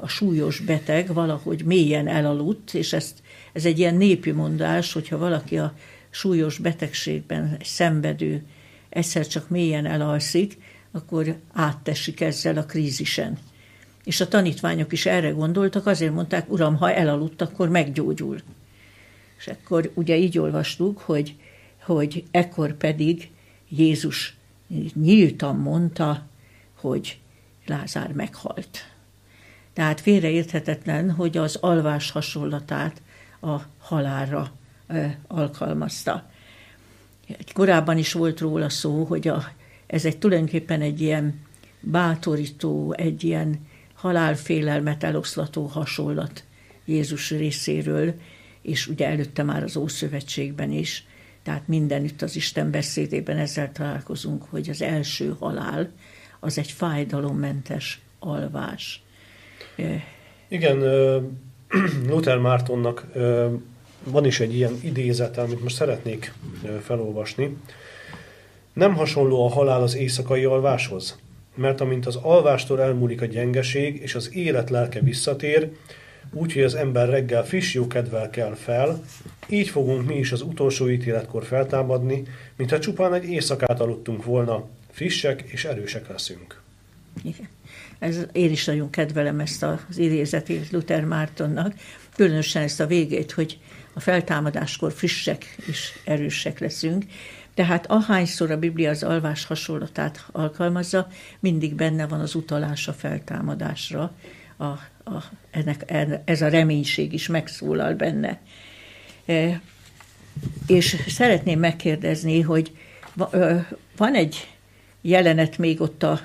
a 0.00 0.08
súlyos 0.08 0.60
beteg 0.60 1.14
valahogy 1.14 1.64
mélyen 1.64 2.08
elaludt, 2.08 2.74
és 2.74 2.92
ezt, 2.92 3.21
ez 3.52 3.64
egy 3.64 3.78
ilyen 3.78 3.94
népi 3.94 4.30
mondás, 4.30 4.92
hogyha 4.92 5.18
valaki 5.18 5.58
a 5.58 5.74
súlyos 6.10 6.58
betegségben 6.58 7.56
szenvedő 7.62 8.44
egyszer 8.88 9.26
csak 9.26 9.48
mélyen 9.48 9.86
elalszik, 9.86 10.58
akkor 10.90 11.38
áttesik 11.52 12.20
ezzel 12.20 12.56
a 12.56 12.64
krízisen. 12.64 13.38
És 14.04 14.20
a 14.20 14.28
tanítványok 14.28 14.92
is 14.92 15.06
erre 15.06 15.30
gondoltak, 15.30 15.86
azért 15.86 16.12
mondták, 16.12 16.50
uram, 16.52 16.76
ha 16.76 16.92
elaludt, 16.92 17.42
akkor 17.42 17.68
meggyógyul. 17.68 18.40
És 19.38 19.46
akkor 19.46 19.90
ugye 19.94 20.16
így 20.16 20.38
olvastuk, 20.38 20.98
hogy, 20.98 21.34
hogy 21.84 22.24
ekkor 22.30 22.76
pedig 22.76 23.30
Jézus 23.68 24.36
nyíltan 24.94 25.56
mondta, 25.56 26.26
hogy 26.74 27.18
Lázár 27.66 28.12
meghalt. 28.12 28.78
Tehát 29.72 30.00
félreérthetetlen, 30.00 31.10
hogy 31.10 31.36
az 31.36 31.56
alvás 31.60 32.10
hasonlatát 32.10 33.02
a 33.42 33.60
halálra 33.78 34.52
alkalmazta. 35.26 36.30
Korábban 37.52 37.98
is 37.98 38.12
volt 38.12 38.40
róla 38.40 38.68
szó, 38.68 39.04
hogy 39.04 39.28
a, 39.28 39.44
ez 39.86 40.04
egy 40.04 40.18
tulajdonképpen 40.18 40.80
egy 40.80 41.00
ilyen 41.00 41.40
bátorító, 41.80 42.94
egy 42.96 43.24
ilyen 43.24 43.66
halálfélelmet 43.94 45.04
eloszlató 45.04 45.66
hasonlat 45.66 46.44
Jézus 46.84 47.30
részéről, 47.30 48.14
és 48.62 48.86
ugye 48.86 49.06
előtte 49.06 49.42
már 49.42 49.62
az 49.62 49.76
Ószövetségben 49.76 50.70
is, 50.70 51.06
tehát 51.42 51.68
mindenütt 51.68 52.22
az 52.22 52.36
Isten 52.36 52.70
beszédében 52.70 53.38
ezzel 53.38 53.72
találkozunk, 53.72 54.42
hogy 54.42 54.70
az 54.70 54.82
első 54.82 55.36
halál 55.38 55.90
az 56.40 56.58
egy 56.58 56.70
fájdalommentes 56.70 58.00
alvás. 58.18 59.02
Igen, 60.48 60.82
Luther 62.08 62.38
Mártonnak 62.38 63.06
van 64.04 64.24
is 64.24 64.40
egy 64.40 64.54
ilyen 64.54 64.78
idézet, 64.82 65.38
amit 65.38 65.62
most 65.62 65.76
szeretnék 65.76 66.32
felolvasni. 66.82 67.56
Nem 68.72 68.94
hasonló 68.94 69.46
a 69.46 69.50
halál 69.50 69.82
az 69.82 69.96
éjszakai 69.96 70.44
alváshoz, 70.44 71.18
mert 71.54 71.80
amint 71.80 72.06
az 72.06 72.16
alvástól 72.16 72.80
elmúlik 72.80 73.22
a 73.22 73.26
gyengeség, 73.26 74.02
és 74.02 74.14
az 74.14 74.34
élet 74.34 74.70
lelke 74.70 75.00
visszatér, 75.00 75.70
úgy, 76.32 76.52
hogy 76.52 76.62
az 76.62 76.74
ember 76.74 77.08
reggel 77.08 77.44
friss 77.44 77.74
jókedvel 77.74 78.30
kell 78.30 78.54
fel, 78.54 79.02
így 79.48 79.68
fogunk 79.68 80.06
mi 80.06 80.18
is 80.18 80.32
az 80.32 80.42
utolsó 80.42 80.88
ítéletkor 80.88 81.44
feltámadni, 81.44 82.22
mintha 82.56 82.78
csupán 82.78 83.14
egy 83.14 83.24
éjszakát 83.24 83.80
aludtunk 83.80 84.24
volna, 84.24 84.68
frissek 84.90 85.42
és 85.46 85.64
erősek 85.64 86.08
leszünk. 86.08 86.60
Igen. 87.22 87.48
Ez, 88.02 88.26
én 88.32 88.50
is 88.50 88.64
nagyon 88.64 88.90
kedvelem 88.90 89.40
ezt 89.40 89.62
az 89.62 89.98
idézetét 89.98 90.70
Luther 90.70 91.04
Mártonnak, 91.04 91.74
különösen 92.16 92.62
ezt 92.62 92.80
a 92.80 92.86
végét, 92.86 93.32
hogy 93.32 93.58
a 93.92 94.00
feltámadáskor 94.00 94.92
frissek 94.92 95.44
és 95.66 95.92
erősek 96.04 96.58
leszünk. 96.58 97.04
Tehát 97.54 97.86
ahányszor 97.86 98.50
a 98.50 98.58
Biblia 98.58 98.90
az 98.90 99.02
alvás 99.02 99.44
hasonlatát 99.44 100.26
alkalmazza, 100.32 101.08
mindig 101.40 101.74
benne 101.74 102.06
van 102.06 102.20
az 102.20 102.34
utalás 102.34 102.88
a 102.88 102.92
feltámadásra, 102.92 104.14
a, 104.56 104.64
a, 104.64 105.24
ennek, 105.50 105.84
ez 106.24 106.42
a 106.42 106.48
reménység 106.48 107.12
is 107.12 107.26
megszólal 107.26 107.94
benne. 107.94 108.40
E, 109.26 109.60
és 110.66 110.96
szeretném 111.06 111.58
megkérdezni, 111.58 112.40
hogy 112.40 112.76
van 113.96 114.14
egy 114.14 114.48
jelenet 115.00 115.58
még 115.58 115.80
ott 115.80 116.02
a, 116.02 116.20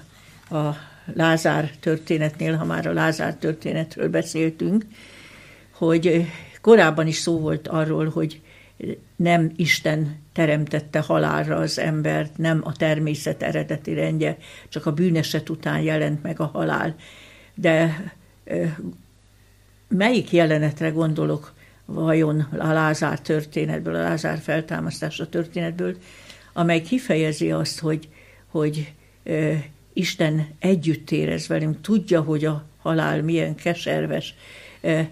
a 0.56 0.96
Lázár 1.14 1.72
történetnél, 1.80 2.56
ha 2.56 2.66
már 2.66 2.88
a 2.88 2.94
Lázár 2.94 3.36
történetről 3.36 4.10
beszéltünk, 4.10 4.86
hogy 5.72 6.26
korábban 6.62 7.08
is 7.08 7.16
szó 7.16 7.40
volt 7.40 7.68
arról, 7.68 8.10
hogy 8.10 8.42
nem 9.16 9.52
Isten 9.56 10.20
teremtette 10.34 11.00
halálra 11.00 11.56
az 11.56 11.80
embert, 11.80 12.38
nem 12.38 12.62
a 12.64 12.76
természet 12.76 13.44
eredeti 13.44 13.94
rendje, 13.94 14.38
csak 14.70 14.86
a 14.86 14.94
bűneset 14.94 15.50
után 15.50 15.82
jelent 15.82 16.24
meg 16.24 16.40
a 16.40 16.46
halál. 16.46 16.96
De 17.56 18.04
melyik 19.88 20.32
jelenetre 20.32 20.90
gondolok 20.90 21.54
vajon 21.86 22.40
a 22.40 22.72
Lázár 22.72 23.22
történetből, 23.22 23.96
a 23.96 24.02
Lázár 24.02 24.38
feltámasztása 24.38 25.30
történetből, 25.30 25.98
amely 26.54 26.82
kifejezi 26.82 27.52
azt, 27.52 27.80
hogy, 27.80 28.10
hogy 28.48 28.94
Isten 29.98 30.48
együtt 30.60 31.12
érez 31.12 31.48
velünk, 31.48 31.82
tudja, 31.82 32.22
hogy 32.22 32.46
a 32.46 32.66
halál 32.78 33.22
milyen 33.22 33.56
keserves. 33.56 34.34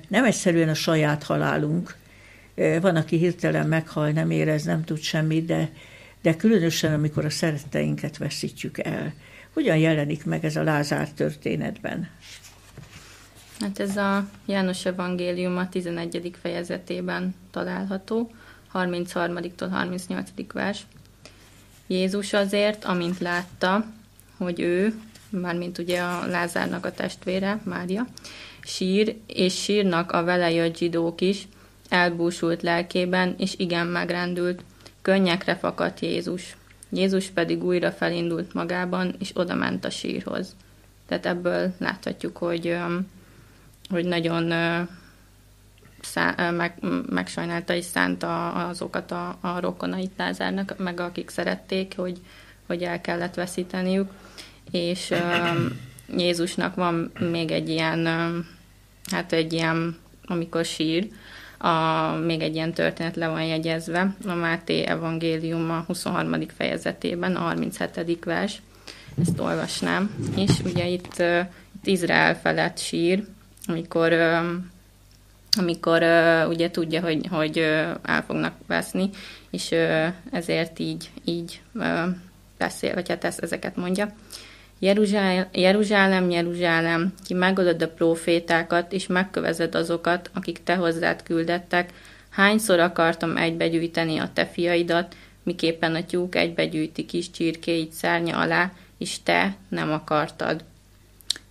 Nem 0.08 0.24
egyszerűen 0.24 0.70
a 0.70 0.74
saját 0.74 1.24
halálunk. 1.24 1.96
Van, 2.56 2.96
aki 2.96 3.18
hirtelen 3.18 3.68
meghal, 3.68 4.10
nem 4.10 4.32
érez, 4.32 4.64
nem 4.64 4.84
tud 4.84 5.00
semmit, 5.00 5.46
de, 5.46 5.72
de 6.22 6.36
különösen, 6.36 6.94
amikor 6.94 7.26
a 7.26 7.30
szeretteinket 7.30 8.18
veszítjük 8.18 8.78
el. 8.78 9.14
Hogyan 9.54 9.78
jelenik 9.78 10.26
meg 10.26 10.46
ez 10.46 10.56
a 10.56 10.64
Lázár 10.64 11.10
történetben? 11.10 12.10
Hát 13.60 13.80
ez 13.80 13.98
a 13.98 14.30
János 14.46 14.86
Evangélium 14.86 15.58
a 15.58 15.70
11. 15.70 16.32
fejezetében 16.42 17.36
található, 17.52 18.32
33-tól 18.74 19.68
38. 19.72 20.30
vers. 20.54 20.86
Jézus 21.88 22.34
azért, 22.34 22.84
amint 22.84 23.20
látta, 23.20 23.86
hogy 24.38 24.60
ő, 24.60 24.94
mármint 25.30 25.78
ugye 25.78 26.02
a 26.02 26.26
Lázárnak 26.28 26.86
a 26.86 26.92
testvére, 26.92 27.60
Mária, 27.64 28.08
sír, 28.64 29.16
és 29.28 29.62
sírnak 29.62 30.12
a 30.12 30.24
vele 30.24 30.52
jött 30.52 30.78
zsidók 30.78 31.22
is, 31.22 31.48
elbúsult 31.90 32.62
lelkében, 32.62 33.36
és 33.38 33.54
igen 33.58 33.88
megrendült. 33.88 34.64
Könnyekre 35.02 35.56
fakadt 35.56 36.00
Jézus. 36.00 36.58
Jézus 36.90 37.28
pedig 37.28 37.64
újra 37.64 37.92
felindult 37.92 38.54
magában, 38.54 39.16
és 39.20 39.32
oda 39.34 39.56
ment 39.56 39.86
a 39.86 39.90
sírhoz. 39.90 40.56
Tehát 41.08 41.26
ebből 41.26 41.74
láthatjuk, 41.78 42.38
hogy, 42.38 42.78
hogy 43.90 44.06
nagyon 44.06 44.54
szá, 46.02 46.52
meg, 46.52 46.78
megsajnálta 47.10 47.74
és 47.74 47.86
szánta 47.86 48.52
azokat 48.52 49.12
a, 49.12 49.38
a 49.42 49.60
rokonait 49.60 50.12
Lázárnak, 50.18 50.78
meg 50.78 51.00
akik 51.00 51.30
szerették, 51.30 51.94
hogy, 51.96 52.20
hogy 52.68 52.84
el 52.84 53.02
kellett 53.02 53.34
veszíteniük 53.34 54.12
és 54.76 55.10
um, 55.10 55.80
Jézusnak 56.18 56.76
van 56.76 57.12
még 57.20 57.52
egy 57.52 57.70
ilyen, 57.70 58.00
um, 58.08 58.48
hát 59.12 59.34
egy 59.34 59.54
ilyen, 59.54 59.98
amikor 60.26 60.66
sír, 60.66 61.08
a, 61.58 62.12
még 62.12 62.42
egy 62.42 62.56
ilyen 62.56 62.74
történet 62.74 63.16
le 63.16 63.28
van 63.28 63.44
jegyezve, 63.44 64.16
a 64.26 64.34
Máté 64.34 64.84
evangélium 64.86 65.72
a 65.72 65.84
23. 65.88 66.48
fejezetében, 66.58 67.36
a 67.36 67.40
37. 67.40 68.24
vers, 68.24 68.62
ezt 69.22 69.40
olvasnám, 69.40 70.16
és 70.38 70.52
ugye 70.66 70.88
itt, 70.88 71.16
uh, 71.20 71.40
itt 71.76 71.88
Izrael 71.88 72.40
felett 72.40 72.78
sír, 72.78 73.26
amikor 73.68 74.12
um, 74.12 74.74
amikor 75.58 76.02
uh, 76.02 76.48
ugye 76.50 76.72
tudja, 76.72 77.02
hogy, 77.02 77.28
hogy 77.30 77.60
uh, 77.60 77.90
el 78.04 78.24
fognak 78.28 78.54
veszni, 78.68 79.10
és 79.50 79.72
uh, 79.72 80.08
ezért 80.32 80.80
így, 80.80 81.10
így 81.24 81.62
uh, 81.74 82.16
beszél, 82.58 82.94
vagy 82.94 83.10
hát 83.10 83.24
ezt, 83.24 83.40
ezeket 83.40 83.76
mondja. 83.76 84.14
Jeruzsálem, 84.80 85.48
Jeruzsálem, 85.54 86.30
Jeruzsálem, 86.30 87.14
ki 87.26 87.34
megölöd 87.34 87.82
a 87.82 87.90
profétákat, 87.90 88.92
és 88.92 89.08
megkövezed 89.08 89.76
azokat, 89.76 90.30
akik 90.34 90.64
te 90.64 90.76
hozzád 90.76 91.24
küldettek, 91.24 91.94
hányszor 92.30 92.80
akartam 92.80 93.38
egybegyűjteni 93.38 94.18
a 94.18 94.30
te 94.34 94.46
fiaidat, 94.46 95.16
miképpen 95.44 95.96
a 95.96 96.06
tyúk 96.06 96.36
egybegyűjti 96.36 97.06
kis 97.06 97.32
csirkéit 97.32 97.92
szárnya 97.92 98.38
alá, 98.38 98.72
és 98.98 99.24
te 99.24 99.56
nem 99.70 99.92
akartad. 99.92 100.64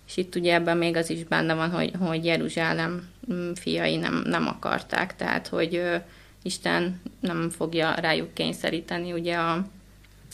És 0.07 0.17
itt 0.17 0.35
ugye 0.35 0.53
ebben 0.53 0.77
még 0.77 0.95
az 0.95 1.09
is 1.09 1.23
benne 1.23 1.53
van, 1.53 1.71
hogy, 1.71 1.91
hogy 1.99 2.25
Jeruzsálem 2.25 3.09
mm, 3.33 3.51
fiai 3.51 3.95
nem, 3.95 4.23
nem 4.25 4.47
akarták, 4.47 5.15
tehát 5.15 5.47
hogy 5.47 5.75
ö, 5.75 5.95
Isten 6.41 7.01
nem 7.19 7.49
fogja 7.49 7.93
rájuk 7.93 8.33
kényszeríteni 8.33 9.13
ugye 9.13 9.35
a, 9.35 9.65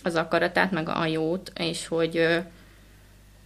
az 0.03 0.15
akaratát, 0.15 0.71
meg 0.71 0.89
a 0.89 1.05
jót, 1.05 1.51
és 1.55 1.87
hogy 1.87 2.17
ö, 2.17 2.37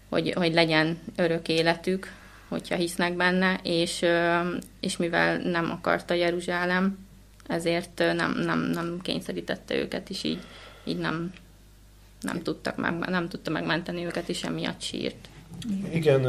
hogy, 0.10 0.34
hogy 0.34 0.54
legyen 0.54 0.98
örök 1.16 1.48
életük, 1.48 2.12
hogyha 2.48 2.76
hisznek 2.76 3.16
benne, 3.16 3.60
és, 3.64 4.06
és 4.80 4.98
mivel 4.98 5.38
nem 5.38 5.72
akarta 5.72 6.14
Jeruzsálem, 6.14 6.98
ezért 7.48 7.98
nem, 7.98 8.40
nem, 8.46 8.60
nem 8.60 9.00
kényszerítette 9.02 9.76
őket, 9.76 10.10
és 10.10 10.24
így, 10.24 10.40
így 10.84 10.98
nem, 10.98 11.34
nem, 12.22 12.42
tudtak 12.42 12.78
meg, 12.78 12.98
nem 12.98 13.30
tudta 13.30 13.52
megmenteni 13.52 14.06
őket, 14.06 14.30
és 14.30 14.44
emiatt 14.44 14.82
sírt. 14.82 15.30
Igen, 15.94 16.22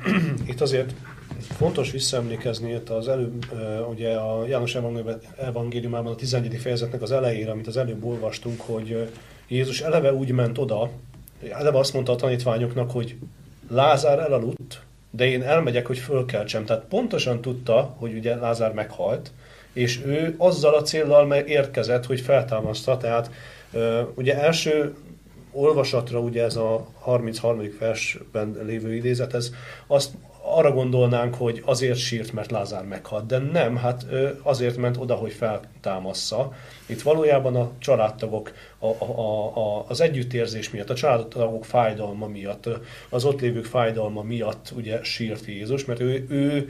itt 0.50 0.60
azért 0.60 0.94
fontos 1.40 1.90
visszaemlékezni 1.90 2.72
itt 2.72 2.90
az 2.90 3.08
előbb, 3.08 3.44
ugye 3.90 4.14
a 4.14 4.46
János 4.46 4.76
evangéliumában 5.36 6.12
a 6.12 6.16
11. 6.16 6.56
fejezetnek 6.56 7.02
az 7.02 7.10
elejére, 7.12 7.50
amit 7.50 7.66
az 7.66 7.76
előbb 7.76 8.04
olvastunk, 8.04 8.60
hogy 8.60 9.10
Jézus 9.48 9.80
eleve 9.80 10.12
úgy 10.14 10.30
ment 10.30 10.58
oda, 10.58 10.90
eleve 11.50 11.78
azt 11.78 11.92
mondta 11.92 12.12
a 12.12 12.16
tanítványoknak, 12.16 12.90
hogy 12.90 13.16
Lázár 13.70 14.18
elaludt, 14.18 14.80
de 15.10 15.26
én 15.26 15.42
elmegyek, 15.42 15.86
hogy 15.86 15.98
fölkeltsem. 15.98 16.64
Tehát 16.64 16.84
pontosan 16.84 17.40
tudta, 17.40 17.94
hogy 17.98 18.14
ugye 18.14 18.36
Lázár 18.36 18.72
meghalt, 18.72 19.30
és 19.72 20.02
ő 20.04 20.34
azzal 20.38 20.74
a 20.74 20.82
céllal 20.82 21.34
érkezett, 21.34 22.06
hogy 22.06 22.20
feltámaszta. 22.20 22.96
Tehát 22.96 23.30
ugye 24.14 24.42
első 24.42 24.94
olvasatra 25.52 26.18
ugye 26.18 26.44
ez 26.44 26.56
a 26.56 26.86
33. 26.98 27.62
versben 27.78 28.56
lévő 28.64 28.94
idézet, 28.94 29.34
ez 29.34 29.50
azt 29.86 30.10
arra 30.48 30.72
gondolnánk, 30.72 31.34
hogy 31.34 31.62
azért 31.64 31.98
sírt, 31.98 32.32
mert 32.32 32.50
Lázár 32.50 32.84
meghalt, 32.84 33.26
de 33.26 33.38
nem, 33.38 33.76
hát 33.76 34.06
azért 34.42 34.76
ment 34.76 34.96
oda, 34.96 35.14
hogy 35.14 35.32
feltámassza. 35.32 36.52
Itt 36.86 37.02
valójában 37.02 37.56
a 37.56 37.70
családtagok, 37.78 38.52
a, 38.78 38.86
a, 38.86 39.56
a, 39.56 39.84
az 39.88 40.00
együttérzés 40.00 40.70
miatt, 40.70 40.90
a 40.90 40.94
családtagok 40.94 41.64
fájdalma 41.64 42.26
miatt, 42.26 42.68
az 43.08 43.24
ott 43.24 43.40
lévők 43.40 43.64
fájdalma 43.64 44.22
miatt 44.22 44.72
ugye 44.76 45.02
sírt 45.02 45.46
Jézus, 45.46 45.84
mert 45.84 46.00
ő, 46.00 46.26
ő, 46.28 46.68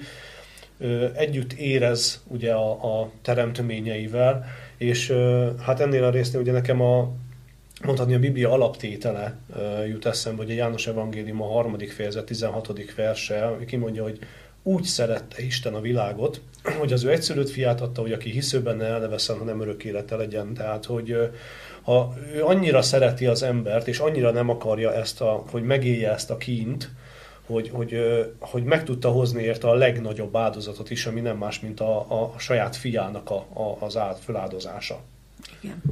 ő 0.78 1.12
együtt 1.14 1.52
érez 1.52 2.22
ugye 2.26 2.52
a, 2.52 3.00
a 3.00 3.10
teremtményeivel, 3.22 4.44
és 4.76 5.14
hát 5.60 5.80
ennél 5.80 6.04
a 6.04 6.10
résznél 6.10 6.40
ugye 6.40 6.52
nekem 6.52 6.80
a, 6.80 7.12
mondhatni 7.84 8.14
a 8.14 8.18
Biblia 8.18 8.50
alaptétele 8.50 9.38
jut 9.88 10.06
eszembe, 10.06 10.42
hogy 10.42 10.50
a 10.50 10.54
János 10.54 10.86
Evangélium 10.86 11.42
a 11.42 11.52
harmadik 11.52 11.90
fejezet 11.90 12.24
16. 12.24 12.94
verse, 12.94 13.56
kimondja, 13.66 14.02
hogy 14.02 14.18
úgy 14.62 14.84
szerette 14.84 15.42
Isten 15.42 15.74
a 15.74 15.80
világot, 15.80 16.40
hogy 16.80 16.92
az 16.92 17.04
ő 17.04 17.10
egyszülött 17.10 17.50
fiát 17.50 17.80
adta, 17.80 18.00
hogy 18.00 18.12
aki 18.12 18.30
hisző 18.30 18.62
benne 18.62 18.84
el 18.84 18.98
ne 18.98 19.06
veszen, 19.08 19.38
hanem 19.38 19.60
örök 19.60 19.84
élete 19.84 20.16
legyen. 20.16 20.54
Tehát, 20.54 20.84
hogy 20.84 21.30
ha 21.82 22.14
ő 22.34 22.44
annyira 22.44 22.82
szereti 22.82 23.26
az 23.26 23.42
embert, 23.42 23.88
és 23.88 23.98
annyira 23.98 24.30
nem 24.30 24.48
akarja 24.48 24.94
ezt, 24.94 25.20
a, 25.20 25.44
hogy 25.50 25.62
megélje 25.62 26.12
ezt 26.12 26.30
a 26.30 26.36
kínt, 26.36 26.90
hogy, 27.46 27.68
hogy, 27.68 27.98
hogy 28.38 28.64
meg 28.64 28.84
tudta 28.84 29.10
hozni 29.10 29.42
érte 29.42 29.68
a 29.68 29.74
legnagyobb 29.74 30.36
áldozatot 30.36 30.90
is, 30.90 31.06
ami 31.06 31.20
nem 31.20 31.36
más, 31.36 31.60
mint 31.60 31.80
a, 31.80 32.22
a 32.22 32.38
saját 32.38 32.76
fiának 32.76 33.30
a, 33.30 33.46
a, 33.52 33.76
az 33.78 33.96
áld, 33.96 34.16
föláldozása. 34.16 35.00
Igen. 35.60 35.82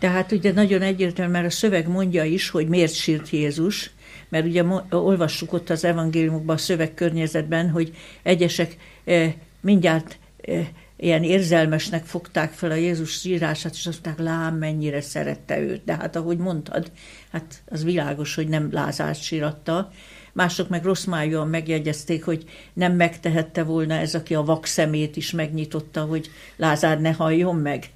Tehát 0.00 0.32
ugye 0.32 0.52
nagyon 0.52 0.82
egyértelmű, 0.82 1.32
mert 1.32 1.46
a 1.46 1.50
szöveg 1.50 1.88
mondja 1.88 2.24
is, 2.24 2.50
hogy 2.50 2.68
miért 2.68 2.94
sírt 2.94 3.30
Jézus, 3.30 3.90
mert 4.28 4.46
ugye 4.46 4.64
olvassuk 4.90 5.52
ott 5.52 5.70
az 5.70 5.84
evangéliumokban, 5.84 6.56
a 6.56 6.58
szöveg 6.58 6.94
környezetben, 6.94 7.70
hogy 7.70 7.96
egyesek 8.22 8.76
eh, 9.04 9.34
mindjárt 9.60 10.18
eh, 10.42 10.66
ilyen 10.96 11.22
érzelmesnek 11.22 12.04
fogták 12.04 12.52
fel 12.52 12.70
a 12.70 12.74
Jézus 12.74 13.10
sírását, 13.10 13.72
és 13.72 13.86
azt 13.86 14.04
mondták, 14.04 14.26
lám, 14.26 14.56
mennyire 14.56 15.00
szerette 15.00 15.60
őt. 15.60 15.84
De 15.84 15.94
hát 15.94 16.16
ahogy 16.16 16.38
mondtad, 16.38 16.90
hát 17.32 17.62
az 17.66 17.84
világos, 17.84 18.34
hogy 18.34 18.48
nem 18.48 18.68
Lázárt 18.72 19.22
síratta. 19.22 19.90
Mások 20.32 20.68
meg 20.68 20.84
rossz 20.84 21.04
májúan 21.04 21.48
megjegyezték, 21.48 22.24
hogy 22.24 22.44
nem 22.72 22.92
megtehette 22.92 23.62
volna 23.62 23.94
ez, 23.94 24.14
aki 24.14 24.34
a 24.34 24.42
vak 24.42 24.66
szemét 24.66 25.16
is 25.16 25.30
megnyitotta, 25.30 26.04
hogy 26.04 26.30
Lázár 26.56 27.00
ne 27.00 27.12
halljon 27.12 27.56
meg 27.56 27.90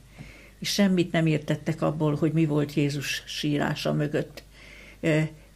és 0.65 0.73
semmit 0.73 1.13
nem 1.13 1.27
értettek 1.27 1.83
abból, 1.83 2.15
hogy 2.15 2.33
mi 2.33 2.47
volt 2.47 2.75
Jézus 2.75 3.23
sírása 3.27 3.93
mögött. 3.93 4.43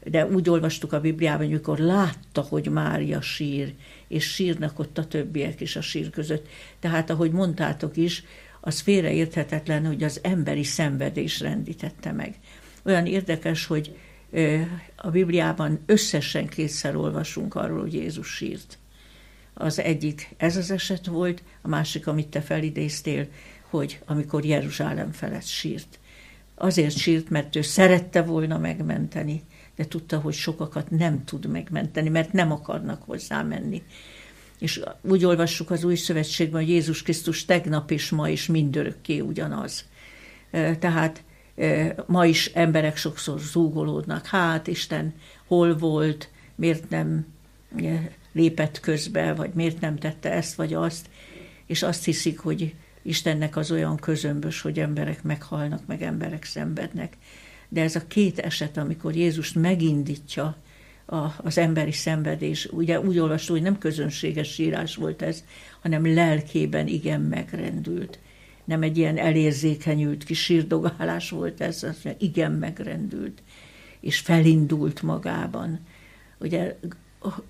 De 0.05 0.27
úgy 0.27 0.49
olvastuk 0.49 0.93
a 0.93 1.01
Bibliában, 1.01 1.47
amikor 1.47 1.79
látta, 1.79 2.41
hogy 2.41 2.69
Mária 2.69 3.21
sír, 3.21 3.75
és 4.09 4.25
sírnak 4.25 4.79
ott 4.79 4.99
a 4.99 5.07
többiek 5.07 5.61
is 5.61 5.77
a 5.77 5.81
sír 5.81 6.11
között. 6.11 6.49
Tehát, 6.81 7.11
ahogy 7.11 7.31
mondtátok 7.31 7.97
is, 7.97 8.25
az 8.61 8.81
félreérthetetlen, 8.81 9.87
hogy 9.87 10.03
az 10.03 10.21
emberi 10.23 10.65
szenvedés 10.65 11.41
rendítette 11.41 12.13
meg. 12.13 12.35
Olyan 12.85 13.07
érdekes, 13.07 13.67
hogy 13.67 13.97
a 14.97 15.11
Bibliában 15.11 15.81
összesen 15.87 16.47
kétszer 16.47 16.97
olvasunk 16.97 17.55
arról, 17.55 17.81
hogy 17.81 17.95
Jézus 17.95 18.35
sírt. 18.35 18.79
Az 19.55 19.79
egyik 19.79 20.35
ez 20.37 20.57
az 20.57 20.71
eset 20.71 21.07
volt, 21.07 21.43
a 21.63 21.69
másik, 21.69 22.07
amit 22.07 22.29
te 22.29 22.41
felidéztél, 22.41 23.29
hogy 23.71 24.01
amikor 24.07 24.45
Jeruzsálem 24.45 25.13
felett 25.13 25.47
sírt. 25.47 25.99
Azért 26.55 26.97
sírt, 26.97 27.31
mert 27.31 27.57
ő 27.57 27.63
szerette 27.63 28.23
volna 28.23 28.59
megmenteni, 28.59 29.43
de 29.77 29.85
tudta, 29.85 30.19
hogy 30.19 30.35
sokakat 30.35 30.91
nem 30.91 31.25
tud 31.25 31.47
megmenteni, 31.47 32.09
mert 32.09 32.33
nem 32.33 32.53
akarnak 32.53 33.03
hozzá 33.03 33.43
menni. 33.43 33.83
És 34.59 34.81
úgy 35.01 35.25
olvassuk 35.25 35.71
az 35.71 35.85
új 35.85 35.95
szövetségben, 35.95 36.61
hogy 36.61 36.71
Jézus 36.71 37.03
Krisztus 37.03 37.45
tegnap 37.45 37.91
és 37.91 38.11
ma 38.11 38.29
is 38.29 38.47
mindörökké 38.47 39.21
ugyanaz. 39.21 39.85
Tehát 40.51 41.23
ma 42.07 42.27
is 42.27 42.47
emberek 42.47 42.97
sokszor 42.97 43.41
zúgolódnak, 43.41 44.27
hát 44.27 44.67
Isten 44.67 45.15
hol 45.47 45.77
volt, 45.77 46.31
miért 46.55 46.89
nem 46.91 47.27
lépett 48.33 48.81
közbe, 48.81 49.35
vagy 49.35 49.51
miért 49.55 49.81
nem 49.81 49.97
tette 49.97 50.33
ezt 50.33 50.55
vagy 50.55 50.75
azt, 50.75 51.09
és 51.67 51.83
azt 51.83 52.05
hiszik, 52.05 52.39
hogy 52.39 52.75
Istennek 53.09 53.57
az 53.57 53.71
olyan 53.71 53.97
közömbös, 53.97 54.61
hogy 54.61 54.79
emberek 54.79 55.23
meghalnak, 55.23 55.87
meg 55.87 56.03
emberek 56.03 56.45
szenvednek. 56.45 57.17
De 57.69 57.83
ez 57.83 57.97
a 57.97 58.07
két 58.07 58.39
eset, 58.39 58.77
amikor 58.77 59.17
Jézus 59.17 59.53
megindítja 59.53 60.57
a, 61.07 61.27
az 61.37 61.59
emberi 61.59 61.93
szenvedés, 61.93 62.67
ugye 62.67 63.01
úgy 63.01 63.19
olvasó, 63.19 63.53
hogy 63.53 63.63
nem 63.63 63.79
közönséges 63.79 64.53
sírás 64.53 64.97
volt 64.97 65.23
ez, 65.23 65.45
hanem 65.81 66.15
lelkében 66.15 66.87
igen 66.87 67.21
megrendült. 67.21 68.19
Nem 68.65 68.83
egy 68.83 68.99
ilyen 68.99 69.19
elérzékenyült 69.19 70.25
kis 70.25 70.43
sírdogálás 70.43 71.31
volt 71.31 71.61
ez, 71.61 71.83
az 71.83 72.09
igen 72.19 72.53
megrendült, 72.53 73.43
és 74.01 74.19
felindult 74.19 75.03
magában. 75.03 75.81
Ugye 76.39 76.79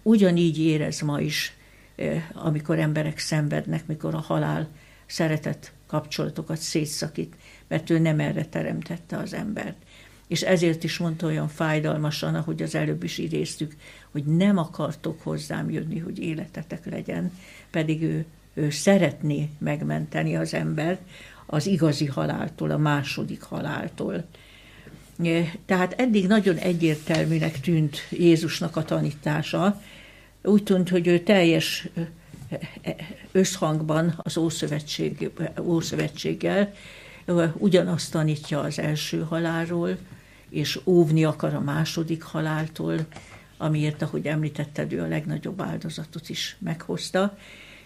ugyanígy 0.03 0.59
érez 0.59 1.01
ma 1.01 1.21
is, 1.21 1.57
eh, 1.97 2.25
amikor 2.33 2.79
emberek 2.79 3.19
szenvednek, 3.19 3.87
mikor 3.87 4.15
a 4.15 4.21
halál 4.21 4.69
szeretett 5.09 5.73
kapcsolatokat 5.87 6.59
szétszakít, 6.59 7.35
mert 7.69 7.91
ő 7.91 7.99
nem 7.99 8.21
erre 8.21 8.45
teremtette 8.45 9.17
az 9.17 9.35
embert. 9.35 9.77
És 10.27 10.43
ezért 10.43 10.85
is 10.85 10.99
mondta 10.99 11.27
olyan 11.27 11.49
fájdalmasan, 11.49 12.35
ahogy 12.35 12.63
az 12.63 12.75
előbb 12.75 13.03
is 13.03 13.19
idéztük, 13.19 13.77
hogy 14.11 14.25
nem 14.25 14.59
akartok 14.59 15.21
hozzám 15.23 15.71
jönni, 15.71 15.99
hogy 15.99 16.19
életetek 16.19 16.91
legyen, 16.91 17.33
pedig 17.71 18.03
ő, 18.03 18.25
ő 18.55 18.71
szeretné 18.71 19.49
megmenteni 19.59 20.37
az 20.37 20.55
embert 20.55 21.01
az 21.47 21.67
igazi 21.67 22.07
haláltól, 22.07 22.71
a 22.71 22.79
második 22.79 23.43
haláltól. 23.43 24.25
Tehát 25.67 25.93
eddig 25.93 26.27
nagyon 26.27 26.57
egyértelműnek 26.57 27.61
tűnt 27.61 27.97
Jézusnak 28.11 28.77
a 28.77 28.85
tanítása. 28.85 29.83
Úgy 30.43 30.63
tűnt, 30.63 30.89
hogy 30.89 31.07
ő 31.07 31.19
teljes 31.19 31.89
összhangban 33.33 34.15
az 34.17 34.37
Ószövetség, 34.37 35.31
Ószövetséggel 35.61 36.73
ugyanazt 37.53 38.13
tanítja 38.13 38.61
az 38.61 38.79
első 38.79 39.23
halálról, 39.23 39.97
és 40.49 40.81
óvni 40.85 41.25
akar 41.25 41.55
a 41.55 41.61
második 41.61 42.23
haláltól, 42.23 43.07
amiért, 43.57 44.03
ahogy 44.03 44.27
említetted, 44.27 44.93
ő 44.93 45.03
a 45.03 45.07
legnagyobb 45.07 45.61
áldozatot 45.61 46.29
is 46.29 46.57
meghozta. 46.59 47.39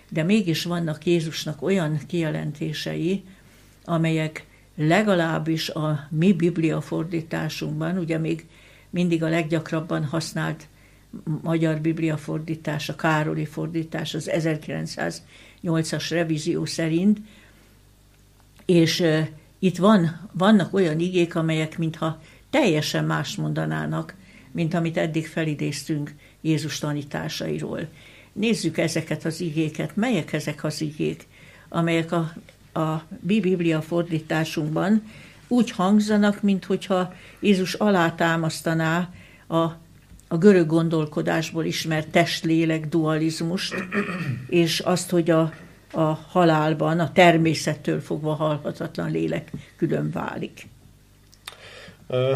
De 0.09 0.23
mégis 0.23 0.65
vannak 0.65 1.07
Jézusnak 1.07 1.63
olyan 1.63 1.99
kijelentései, 2.07 3.25
amelyek 3.85 4.47
legalábbis 4.77 5.69
a 5.69 6.07
mi 6.11 6.33
Biblia 6.33 6.81
fordításunkban, 6.81 7.99
ugye 7.99 8.19
még 8.19 8.47
mindig 8.91 9.23
a 9.23 9.29
leggyakrabban 9.29 10.05
használt 10.05 10.67
magyar 11.43 11.81
Biblia 11.81 12.17
fordítás, 12.17 12.89
a 12.89 12.95
Károli 12.95 13.45
fordítás 13.45 14.15
az 14.15 14.31
1908-as 14.33 16.07
revízió 16.11 16.65
szerint, 16.65 17.19
és 18.65 19.05
itt 19.59 19.77
van, 19.77 20.29
vannak 20.33 20.75
olyan 20.75 21.01
igék, 21.01 21.35
amelyek 21.35 21.79
mintha 21.79 22.21
teljesen 22.51 23.05
más 23.05 23.37
mondanának, 23.37 24.15
mint 24.51 24.75
amit 24.75 24.97
eddig 24.97 25.27
felidéztünk 25.27 26.15
Jézus 26.41 26.79
tanításairól. 26.79 27.89
Nézzük 28.33 28.79
ezeket 28.79 29.25
az 29.25 29.41
igéket, 29.41 29.97
melyek 29.97 30.33
ezek 30.33 30.65
az 30.65 30.81
igék, 30.81 31.27
amelyek 31.69 32.13
a, 32.13 32.33
a 32.81 33.07
Biblia 33.21 33.83
fordításunkban 33.83 35.03
úgy 35.49 35.71
hangzanak, 35.71 36.43
mintha 36.43 37.15
Jézus 37.41 37.75
alátámasztaná 37.75 39.11
a 39.49 39.82
a 40.33 40.39
görög 40.39 40.67
gondolkodásból 40.67 41.65
ismert 41.65 42.09
testlélek 42.09 42.89
dualizmust, 42.89 43.75
és 44.49 44.81
azt, 44.81 45.11
hogy 45.11 45.31
a, 45.31 45.53
a 45.93 46.01
halálban 46.29 46.99
a 46.99 47.13
természettől 47.13 48.01
fogva 48.01 48.35
halhatatlan 48.35 49.11
lélek 49.11 49.53
külön 49.77 50.11
válik. 50.11 50.67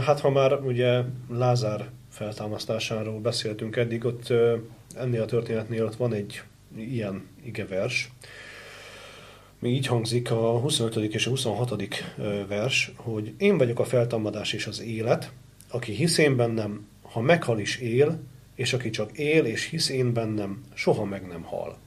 Hát 0.04 0.20
ha 0.20 0.30
már 0.30 0.52
ugye 0.52 1.02
Lázár 1.30 1.88
feltámasztásáról 2.11 3.20
beszéltünk 3.20 3.76
eddig, 3.76 4.04
ott 4.04 4.32
ennél 4.96 5.22
a 5.22 5.26
történetnél 5.26 5.85
ott 5.85 5.96
van 5.96 6.12
egy 6.12 6.42
ilyen 6.76 7.26
igevers, 7.44 8.12
mi 9.59 9.68
így 9.68 9.87
hangzik 9.87 10.30
a 10.30 10.59
25. 10.59 10.96
és 10.96 11.26
a 11.26 11.30
26. 11.30 11.88
vers, 12.48 12.92
hogy 12.96 13.32
én 13.38 13.59
vagyok 13.59 13.78
a 13.78 13.85
feltámadás 13.85 14.52
és 14.52 14.66
az 14.66 14.82
élet, 14.82 15.30
aki 15.70 15.92
hisz 15.92 16.18
én 16.18 16.37
bennem, 16.37 16.87
ha 17.16 17.22
meghal 17.22 17.59
is 17.59 17.76
él, 17.76 18.20
és 18.55 18.72
aki 18.72 18.90
csak 18.90 19.18
él 19.18 19.44
és 19.44 19.64
hisz 19.64 19.88
én 19.88 20.12
bennem, 20.12 20.64
soha 20.74 21.05
meg 21.05 21.26
nem 21.26 21.42
hal. 21.42 21.79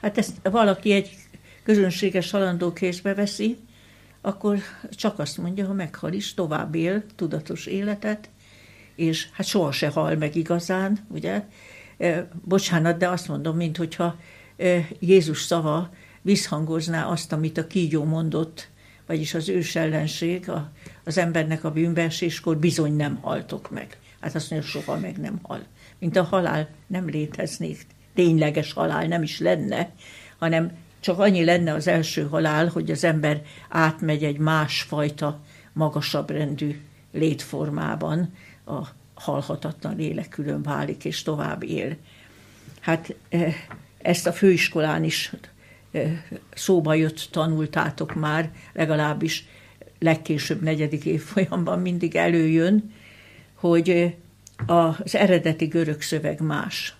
Hát 0.00 0.18
ezt 0.18 0.36
valaki 0.42 0.92
egy 0.92 1.16
közönséges 1.62 2.30
halandó 2.30 2.72
kézbe 2.72 3.14
veszi, 3.14 3.56
akkor 4.20 4.58
csak 4.90 5.18
azt 5.18 5.38
mondja, 5.38 5.66
ha 5.66 5.72
meghal 5.72 6.12
is, 6.12 6.34
tovább 6.34 6.74
él 6.74 7.02
tudatos 7.16 7.66
életet, 7.66 8.28
és 8.94 9.28
hát 9.32 9.46
soha 9.46 9.72
se 9.72 9.88
hal 9.88 10.16
meg 10.16 10.36
igazán, 10.36 11.06
ugye? 11.08 11.44
bocsánat, 12.44 12.98
de 12.98 13.08
azt 13.08 13.28
mondom, 13.28 13.56
mint 13.56 13.76
hogyha 13.76 14.16
Jézus 14.98 15.42
szava 15.42 15.90
visszhangozná 16.22 17.06
azt, 17.06 17.32
amit 17.32 17.58
a 17.58 17.66
kígyó 17.66 18.04
mondott, 18.04 18.68
vagyis 19.08 19.34
az 19.34 19.48
ős 19.48 19.76
ellenség 19.76 20.48
a, 20.48 20.70
az 21.04 21.18
embernek 21.18 21.64
a 21.64 21.70
bűnbeeséskor 21.70 22.56
bizony 22.56 22.96
nem 22.96 23.18
haltok 23.20 23.70
meg. 23.70 23.98
Hát 24.20 24.34
azt 24.34 24.50
mondja, 24.50 24.68
soha 24.68 24.98
meg 24.98 25.16
nem 25.16 25.38
hal. 25.42 25.62
Mint 25.98 26.16
a 26.16 26.22
halál 26.22 26.68
nem 26.86 27.08
léteznék, 27.08 27.86
tényleges 28.14 28.72
halál 28.72 29.06
nem 29.06 29.22
is 29.22 29.38
lenne, 29.38 29.90
hanem 30.38 30.72
csak 31.00 31.18
annyi 31.18 31.44
lenne 31.44 31.72
az 31.72 31.86
első 31.86 32.26
halál, 32.26 32.66
hogy 32.66 32.90
az 32.90 33.04
ember 33.04 33.42
átmegy 33.68 34.24
egy 34.24 34.38
másfajta, 34.38 35.40
magasabb 35.72 36.30
rendű 36.30 36.80
létformában, 37.12 38.34
a 38.66 38.86
halhatatlan 39.14 39.96
lélek 39.96 40.28
külön 40.28 40.62
válik 40.62 41.04
és 41.04 41.22
tovább 41.22 41.62
él. 41.62 41.96
Hát 42.80 43.14
eh, 43.28 43.54
ezt 43.98 44.26
a 44.26 44.32
főiskolán 44.32 45.04
is 45.04 45.32
szóba 46.54 46.94
jött, 46.94 47.28
tanultátok 47.30 48.14
már, 48.14 48.50
legalábbis 48.72 49.46
legkésőbb 49.98 50.62
negyedik 50.62 51.04
évfolyamban 51.04 51.80
mindig 51.80 52.16
előjön, 52.16 52.92
hogy 53.54 54.16
az 54.66 55.14
eredeti 55.14 55.66
görög 55.66 56.02
szöveg 56.02 56.40
más. 56.40 56.96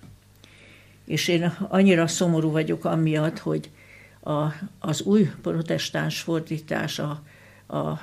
És 1.04 1.28
én 1.28 1.52
annyira 1.68 2.06
szomorú 2.06 2.50
vagyok 2.50 2.84
amiatt, 2.84 3.38
hogy 3.38 3.70
a, 4.20 4.46
az 4.78 5.02
új 5.02 5.30
protestáns 5.42 6.20
fordítás 6.20 6.98
a, 6.98 7.22
a, 7.66 8.02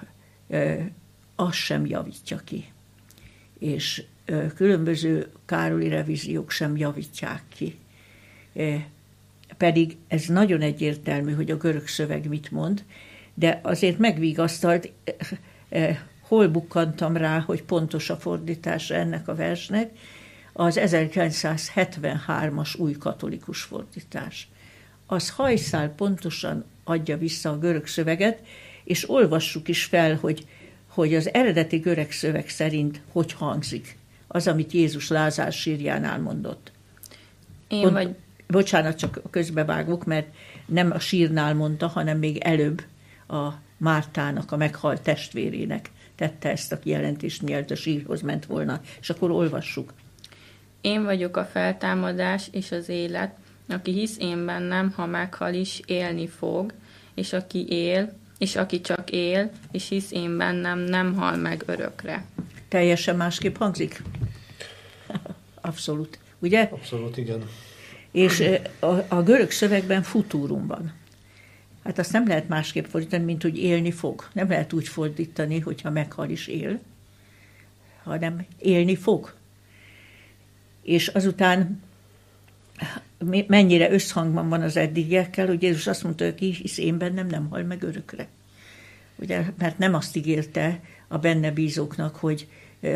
az 1.36 1.53
sem 1.53 1.86
javítja 1.86 2.38
ki. 2.38 2.65
És 3.60 4.03
különböző 4.55 5.31
Károli 5.45 5.88
revíziók 5.88 6.51
sem 6.51 6.77
javítják 6.77 7.43
ki. 7.55 7.79
Pedig 9.58 9.97
ez 10.08 10.25
nagyon 10.25 10.62
egyértelmű, 10.62 11.34
hogy 11.34 11.51
a 11.51 11.58
görög 11.58 11.88
szöveg 11.88 12.27
mit 12.27 12.51
mond, 12.51 12.84
de 13.34 13.60
azért 13.63 13.97
megvigasztalt, 13.97 14.91
hol 16.21 16.47
bukkantam 16.47 17.17
rá, 17.17 17.39
hogy 17.39 17.63
pontos 17.63 18.10
a 18.10 18.17
fordítása 18.17 18.93
ennek 18.93 19.27
a 19.27 19.36
versnek, 19.36 19.91
az 20.53 20.79
1973-as 20.81 22.79
új 22.79 22.91
katolikus 22.91 23.62
fordítás. 23.62 24.47
Az 25.05 25.29
hajszál 25.29 25.89
pontosan 25.89 26.65
adja 26.84 27.17
vissza 27.17 27.49
a 27.49 27.58
görög 27.58 27.88
szöveget, 27.88 28.41
és 28.84 29.10
olvassuk 29.10 29.67
is 29.67 29.84
fel, 29.84 30.15
hogy, 30.15 30.47
hogy 30.88 31.15
az 31.15 31.34
eredeti 31.34 31.77
görög 31.77 32.12
szöveg 32.12 32.49
szerint 32.49 33.01
hogy 33.12 33.34
hangzik 33.34 33.97
az, 34.27 34.47
amit 34.47 34.71
Jézus 34.71 35.08
Lázár 35.08 35.51
sírjánál 35.51 36.19
mondott. 36.19 36.71
Én 37.67 37.81
Pont, 37.81 37.93
vagy... 37.93 38.15
Bocsánat, 38.47 38.97
csak 38.97 39.21
közbevágok, 39.29 40.05
mert 40.05 40.27
nem 40.65 40.91
a 40.91 40.99
sírnál 40.99 41.53
mondta, 41.53 41.88
hanem 41.88 42.17
még 42.17 42.38
előbb 42.38 42.84
a 43.27 43.49
Mártának, 43.77 44.51
a 44.51 44.58
meghalt 44.58 45.01
testvérének 45.01 45.89
tette 46.15 46.49
ezt 46.49 46.71
a 46.71 46.79
kijelentést, 46.79 47.41
mielőtt 47.41 47.71
a 47.71 47.75
sírhoz 47.75 48.21
ment 48.21 48.45
volna. 48.45 48.81
És 48.99 49.10
akkor 49.10 49.31
olvassuk. 49.31 49.93
Én 50.81 51.03
vagyok 51.03 51.38
a 51.38 51.45
feltámadás 51.45 52.47
és 52.51 52.71
az 52.71 52.89
élet, 52.89 53.36
aki 53.69 53.91
hisz 53.91 54.17
én 54.19 54.45
bennem, 54.45 54.91
ha 54.95 55.05
meghal 55.05 55.53
is, 55.53 55.81
élni 55.86 56.27
fog, 56.27 56.73
és 57.13 57.34
aki 57.34 57.65
él, 57.69 58.13
és 58.38 58.55
aki 58.55 58.81
csak 58.81 59.12
él, 59.12 59.51
és 59.71 59.88
hisz 59.88 60.12
én 60.12 60.38
bennem, 60.38 60.79
nem 60.79 61.15
hal 61.15 61.36
meg 61.36 61.63
örökre. 61.65 62.25
Teljesen 62.67 63.15
másképp 63.15 63.55
hangzik? 63.55 64.01
Abszolút. 65.62 66.19
Ugye? 66.39 66.62
Abszolút, 66.62 67.17
igen. 67.17 67.43
És 68.15 68.43
a, 68.80 68.86
a 69.08 69.23
görög 69.23 69.51
szövegben 69.51 70.04
futúrum 70.04 70.67
van. 70.67 70.93
Hát 71.84 71.99
azt 71.99 72.12
nem 72.12 72.28
lehet 72.28 72.47
másképp 72.47 72.86
fordítani, 72.86 73.23
mint 73.23 73.41
hogy 73.41 73.58
élni 73.58 73.91
fog. 73.91 74.28
Nem 74.34 74.49
lehet 74.49 74.73
úgy 74.73 74.88
fordítani, 74.88 75.60
hogyha 75.60 75.89
meghal 75.89 76.30
is 76.30 76.47
él, 76.47 76.80
hanem 78.04 78.45
élni 78.60 78.95
fog. 78.95 79.34
És 80.82 81.08
azután 81.08 81.82
mennyire 83.47 83.91
összhangban 83.91 84.49
van 84.49 84.62
az 84.62 84.78
eddigiekkel, 84.78 85.47
hogy 85.47 85.62
Jézus 85.62 85.88
azt 85.88 86.04
mondta, 86.04 86.23
hogy 86.23 86.36
ki 86.36 86.51
hisz 86.51 86.78
én 86.78 86.97
bennem, 86.97 87.28
nem 87.28 87.47
hal 87.49 87.63
meg 87.63 87.84
örökre. 87.84 88.28
Ugye, 89.15 89.43
mert 89.58 89.78
nem 89.78 89.93
azt 89.93 90.15
ígérte 90.15 90.80
a 91.08 91.17
benne 91.17 91.51
bízóknak, 91.51 92.15
hogy 92.15 92.47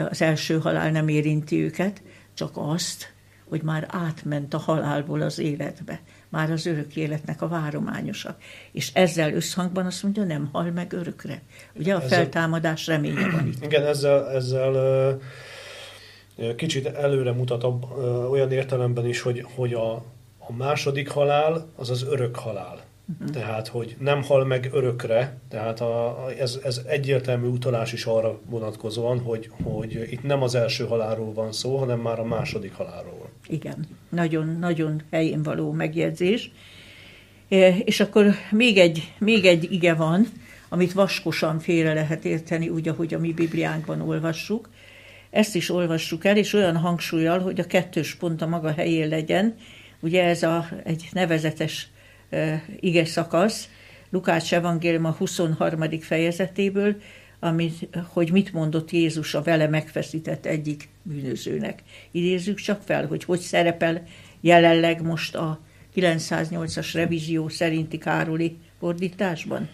az 0.10 0.21
első 0.21 0.60
halál 0.60 0.91
nem 0.91 1.08
érinti 1.08 1.63
őket, 1.63 2.01
csak 2.34 2.51
azt, 2.53 3.13
hogy 3.49 3.62
már 3.62 3.88
átment 3.88 4.53
a 4.53 4.57
halálból 4.57 5.21
az 5.21 5.39
életbe, 5.39 6.01
már 6.29 6.51
az 6.51 6.65
örök 6.65 6.95
életnek 6.95 7.41
a 7.41 7.47
várományosa. 7.47 8.38
És 8.71 8.91
ezzel 8.93 9.33
összhangban 9.33 9.85
azt 9.85 10.03
mondja, 10.03 10.23
nem 10.23 10.49
hal 10.51 10.71
meg 10.71 10.93
örökre. 10.93 11.41
Ugye 11.73 11.93
a 11.93 12.01
ezzel, 12.01 12.17
feltámadás 12.17 12.88
reménye 12.88 13.29
van 13.29 13.47
itt. 13.47 13.63
Igen, 13.63 13.85
ezzel, 13.85 14.29
ezzel 14.29 15.19
kicsit 16.55 16.85
előre 16.85 17.31
mutat 17.31 17.65
olyan 18.29 18.51
értelemben 18.51 19.05
is, 19.05 19.21
hogy, 19.21 19.45
hogy 19.55 19.73
a, 19.73 19.93
a 20.38 20.53
második 20.57 21.09
halál 21.09 21.67
az 21.75 21.89
az 21.89 22.03
örök 22.03 22.35
halál. 22.35 22.88
Uh-huh. 23.19 23.29
Tehát, 23.29 23.67
hogy 23.67 23.95
nem 23.99 24.23
hal 24.23 24.45
meg 24.45 24.69
örökre, 24.73 25.38
tehát 25.49 25.79
a, 25.81 26.25
ez, 26.39 26.59
ez 26.63 26.81
egyértelmű 26.85 27.47
utalás 27.47 27.93
is 27.93 28.05
arra 28.05 28.39
vonatkozóan, 28.45 29.19
hogy, 29.19 29.49
hogy 29.63 30.07
itt 30.12 30.23
nem 30.23 30.41
az 30.41 30.55
első 30.55 30.85
halálról 30.85 31.33
van 31.33 31.51
szó, 31.51 31.77
hanem 31.77 31.99
már 31.99 32.19
a 32.19 32.23
második 32.23 32.73
halálról. 32.73 33.29
Igen, 33.49 33.88
nagyon-nagyon 34.09 35.01
helyén 35.12 35.43
való 35.43 35.71
megjegyzés. 35.71 36.51
E, 37.49 37.77
és 37.77 37.99
akkor 37.99 38.35
még 38.51 38.77
egy, 38.77 39.13
még 39.17 39.45
egy 39.45 39.71
ige 39.71 39.93
van, 39.93 40.27
amit 40.69 40.93
vaskosan 40.93 41.59
félre 41.59 41.93
lehet 41.93 42.25
érteni, 42.25 42.69
úgy, 42.69 42.88
ahogy 42.88 43.13
a 43.13 43.19
mi 43.19 43.33
Bibliánkban 43.33 44.01
olvassuk. 44.01 44.69
Ezt 45.29 45.55
is 45.55 45.69
olvassuk 45.69 46.25
el, 46.25 46.38
és 46.38 46.53
olyan 46.53 46.77
hangsúlyal, 46.77 47.39
hogy 47.39 47.59
a 47.59 47.67
kettős 47.67 48.15
pont 48.15 48.41
a 48.41 48.47
maga 48.47 48.73
helyén 48.73 49.07
legyen. 49.07 49.55
Ugye 49.99 50.23
ez 50.23 50.43
a, 50.43 50.69
egy 50.83 51.09
nevezetes 51.12 51.89
ige 52.79 53.05
szakasz, 53.05 53.69
Lukács 54.09 54.53
evangélium 54.53 55.05
a 55.05 55.15
23. 55.17 55.99
fejezetéből, 55.99 56.95
amit, 57.39 57.88
hogy 58.08 58.32
mit 58.32 58.54
mondott 58.54 58.91
Jézus 58.91 59.34
a 59.34 59.41
vele 59.41 59.67
megfeszített 59.67 60.45
egyik 60.45 60.89
bűnözőnek. 61.04 61.84
Idézzük 62.12 62.58
csak 62.58 62.82
fel, 62.82 63.08
hogy 63.08 63.23
hogy 63.23 63.39
szerepel 63.39 64.04
jelenleg 64.41 65.02
most 65.02 65.36
a 65.36 65.60
908-as 65.95 66.89
revízió 66.93 67.49
szerinti 67.49 67.97
Károli 67.97 68.58
fordításban. 68.80 69.69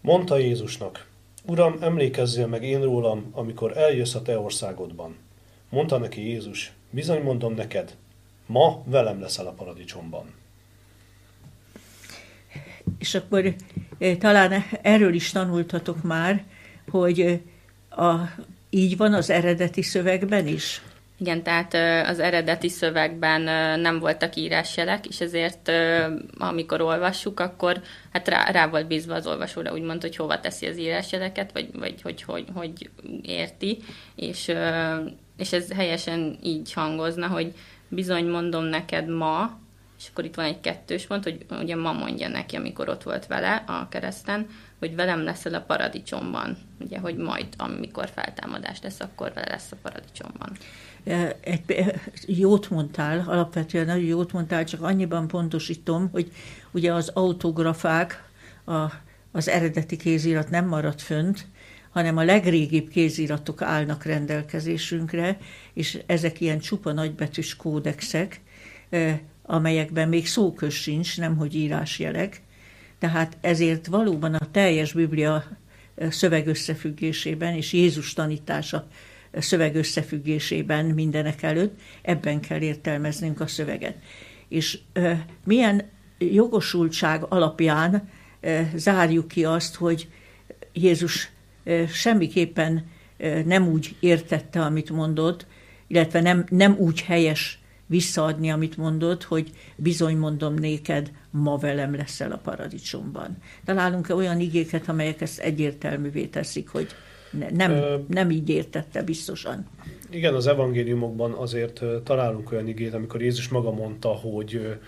Mondta 0.00 0.36
Jézusnak, 0.36 1.06
Uram, 1.46 1.76
emlékezzél 1.80 2.46
meg 2.46 2.62
én 2.62 2.82
rólam, 2.82 3.30
amikor 3.32 3.76
eljössz 3.76 4.14
a 4.14 4.22
te 4.22 4.38
országodban. 4.38 5.16
Mondta 5.68 5.98
neki 5.98 6.28
Jézus, 6.28 6.72
bizony 6.90 7.22
mondom 7.22 7.54
neked, 7.54 7.96
ma 8.46 8.82
velem 8.84 9.20
leszel 9.20 9.46
a 9.46 9.52
paradicsomban. 9.52 10.34
És 12.98 13.14
akkor 13.14 13.54
eh, 13.98 14.16
talán 14.16 14.52
erről 14.82 15.14
is 15.14 15.30
tanultatok 15.30 16.02
már, 16.02 16.44
hogy 16.90 17.40
a, 17.90 18.14
így 18.70 18.96
van 18.96 19.14
az 19.14 19.30
eredeti 19.30 19.82
szövegben 19.82 20.46
is. 20.46 20.82
Igen, 21.22 21.42
tehát 21.42 21.74
az 22.08 22.18
eredeti 22.18 22.68
szövegben 22.68 23.40
nem 23.80 23.98
voltak 23.98 24.36
írásjelek, 24.36 25.06
és 25.06 25.20
ezért 25.20 25.70
amikor 26.38 26.80
olvassuk, 26.80 27.40
akkor 27.40 27.80
hát 28.12 28.28
rá, 28.28 28.50
rá 28.50 28.68
volt 28.68 28.86
bízva 28.86 29.14
az 29.14 29.26
olvasóra, 29.26 29.72
úgymond, 29.72 30.00
hogy 30.00 30.16
hova 30.16 30.40
teszi 30.40 30.66
az 30.66 30.78
írásjeleket, 30.78 31.52
vagy, 31.52 31.68
vagy 31.78 32.02
hogy, 32.02 32.22
hogy, 32.22 32.44
hogy 32.54 32.90
érti, 33.22 33.78
és, 34.14 34.52
és 35.36 35.52
ez 35.52 35.72
helyesen 35.72 36.38
így 36.42 36.72
hangozna, 36.72 37.26
hogy 37.26 37.52
bizony 37.88 38.26
mondom 38.26 38.64
neked 38.64 39.08
ma, 39.08 39.58
és 39.98 40.08
akkor 40.10 40.24
itt 40.24 40.34
van 40.34 40.44
egy 40.44 40.60
kettős 40.60 41.06
pont, 41.06 41.24
hogy 41.24 41.46
ugye 41.60 41.76
ma 41.76 41.92
mondja 41.92 42.28
neki, 42.28 42.56
amikor 42.56 42.88
ott 42.88 43.02
volt 43.02 43.26
vele 43.26 43.64
a 43.66 43.88
kereszten, 43.88 44.46
hogy 44.82 44.94
velem 44.94 45.22
leszel 45.22 45.54
a 45.54 45.60
paradicsomban. 45.60 46.56
Ugye, 46.80 46.98
hogy 46.98 47.16
majd, 47.16 47.46
amikor 47.56 48.10
feltámadás 48.14 48.78
lesz, 48.82 49.00
akkor 49.00 49.32
vele 49.34 49.46
lesz 49.50 49.72
a 49.72 49.76
paradicsomban. 49.82 50.52
Egy, 51.40 51.92
jót 52.26 52.70
mondtál, 52.70 53.24
alapvetően 53.26 53.86
nagyon 53.86 54.04
jót 54.04 54.32
mondtál, 54.32 54.64
csak 54.64 54.82
annyiban 54.82 55.28
pontosítom, 55.28 56.08
hogy 56.12 56.32
ugye 56.70 56.92
az 56.92 57.08
autografák, 57.08 58.28
a, 58.64 58.84
az 59.32 59.48
eredeti 59.48 59.96
kézirat 59.96 60.50
nem 60.50 60.66
maradt 60.66 61.02
fönt, 61.02 61.46
hanem 61.90 62.16
a 62.16 62.24
legrégibb 62.24 62.88
kéziratok 62.88 63.62
állnak 63.62 64.04
rendelkezésünkre, 64.04 65.38
és 65.72 65.98
ezek 66.06 66.40
ilyen 66.40 66.58
csupa 66.58 66.92
nagybetűs 66.92 67.56
kódexek, 67.56 68.40
amelyekben 69.42 70.08
még 70.08 70.26
szókös 70.26 70.74
sincs, 70.74 71.18
nemhogy 71.18 71.54
írásjelek. 71.54 72.41
Tehát 73.02 73.36
ezért 73.40 73.86
valóban 73.86 74.34
a 74.34 74.50
teljes 74.50 74.92
Biblia 74.92 75.44
szövegösszefüggésében 76.08 77.54
és 77.54 77.72
Jézus 77.72 78.12
tanítása 78.12 78.86
szöveg 79.32 79.74
összefüggésében 79.74 80.84
mindenek 80.84 81.42
előtt, 81.42 81.80
ebben 82.02 82.40
kell 82.40 82.60
értelmeznünk 82.60 83.40
a 83.40 83.46
szöveget. 83.46 83.96
És 84.48 84.78
milyen 85.44 85.90
jogosultság 86.18 87.24
alapján 87.28 88.08
zárjuk 88.74 89.28
ki 89.28 89.44
azt, 89.44 89.74
hogy 89.74 90.08
Jézus 90.72 91.30
semmiképpen 91.92 92.90
nem 93.44 93.68
úgy 93.68 93.96
értette, 94.00 94.60
amit 94.60 94.90
mondott, 94.90 95.46
illetve 95.86 96.20
nem, 96.20 96.44
nem 96.48 96.76
úgy 96.78 97.00
helyes 97.00 97.61
visszaadni, 97.92 98.50
amit 98.50 98.76
mondott, 98.76 99.22
hogy 99.22 99.50
bizony 99.76 100.16
mondom 100.16 100.54
néked, 100.54 101.10
ma 101.30 101.56
velem 101.56 101.94
leszel 101.94 102.32
a 102.32 102.36
paradicsomban. 102.36 103.36
Találunk-e 103.64 104.14
olyan 104.14 104.40
igéket, 104.40 104.88
amelyek 104.88 105.20
ezt 105.20 105.38
egyértelművé 105.38 106.26
teszik, 106.26 106.68
hogy 106.68 106.86
ne, 107.30 107.50
nem, 107.50 107.70
Ö, 107.70 107.96
nem 108.08 108.30
így 108.30 108.48
értette 108.48 109.02
biztosan? 109.02 109.66
Igen, 110.10 110.34
az 110.34 110.46
evangéliumokban 110.46 111.32
azért 111.32 111.82
találunk 112.04 112.52
olyan 112.52 112.68
igét, 112.68 112.94
amikor 112.94 113.22
Jézus 113.22 113.48
maga 113.48 113.72
mondta, 113.72 114.08
hogy, 114.08 114.78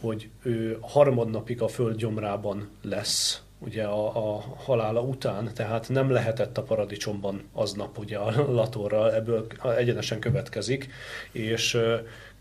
hogy 0.00 0.28
ő 0.42 0.78
harmadnapig 0.80 1.62
a 1.62 1.68
föld 1.68 1.96
gyomrában 1.96 2.68
lesz, 2.82 3.42
ugye 3.64 3.84
a, 3.84 4.34
a 4.34 4.44
halála 4.56 5.00
után, 5.00 5.50
tehát 5.54 5.88
nem 5.88 6.10
lehetett 6.10 6.58
a 6.58 6.62
paradicsomban 6.62 7.42
aznap 7.52 7.98
ugye 7.98 8.18
a 8.18 8.52
latorra, 8.52 9.14
ebből 9.14 9.46
egyenesen 9.76 10.18
következik, 10.18 10.88
és 11.32 11.78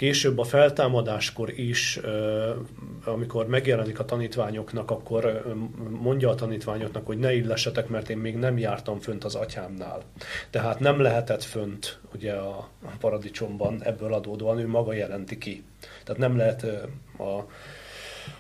később 0.01 0.37
a 0.37 0.43
feltámadáskor 0.43 1.59
is, 1.59 1.99
amikor 3.05 3.47
megjelenik 3.47 3.99
a 3.99 4.05
tanítványoknak, 4.05 4.91
akkor 4.91 5.43
mondja 5.89 6.29
a 6.29 6.35
tanítványoknak, 6.35 7.05
hogy 7.05 7.17
ne 7.17 7.33
illessetek, 7.33 7.87
mert 7.87 8.09
én 8.09 8.17
még 8.17 8.35
nem 8.35 8.57
jártam 8.57 8.99
fönt 8.99 9.23
az 9.23 9.35
atyámnál. 9.35 10.03
Tehát 10.49 10.79
nem 10.79 11.01
lehetett 11.01 11.43
fönt 11.43 11.99
ugye 12.15 12.33
a 12.33 12.69
paradicsomban 12.99 13.83
ebből 13.83 14.13
adódóan, 14.13 14.59
ő 14.59 14.67
maga 14.67 14.93
jelenti 14.93 15.37
ki. 15.37 15.63
Tehát 16.03 16.21
nem 16.21 16.37
lehet 16.37 16.63
a 17.17 17.45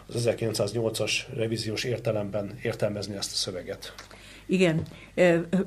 az 0.07 0.27
1908-as 0.29 1.11
revíziós 1.33 1.83
értelemben 1.83 2.59
értelmezni 2.61 3.15
ezt 3.15 3.31
a 3.31 3.35
szöveget. 3.35 3.93
Igen, 4.51 4.81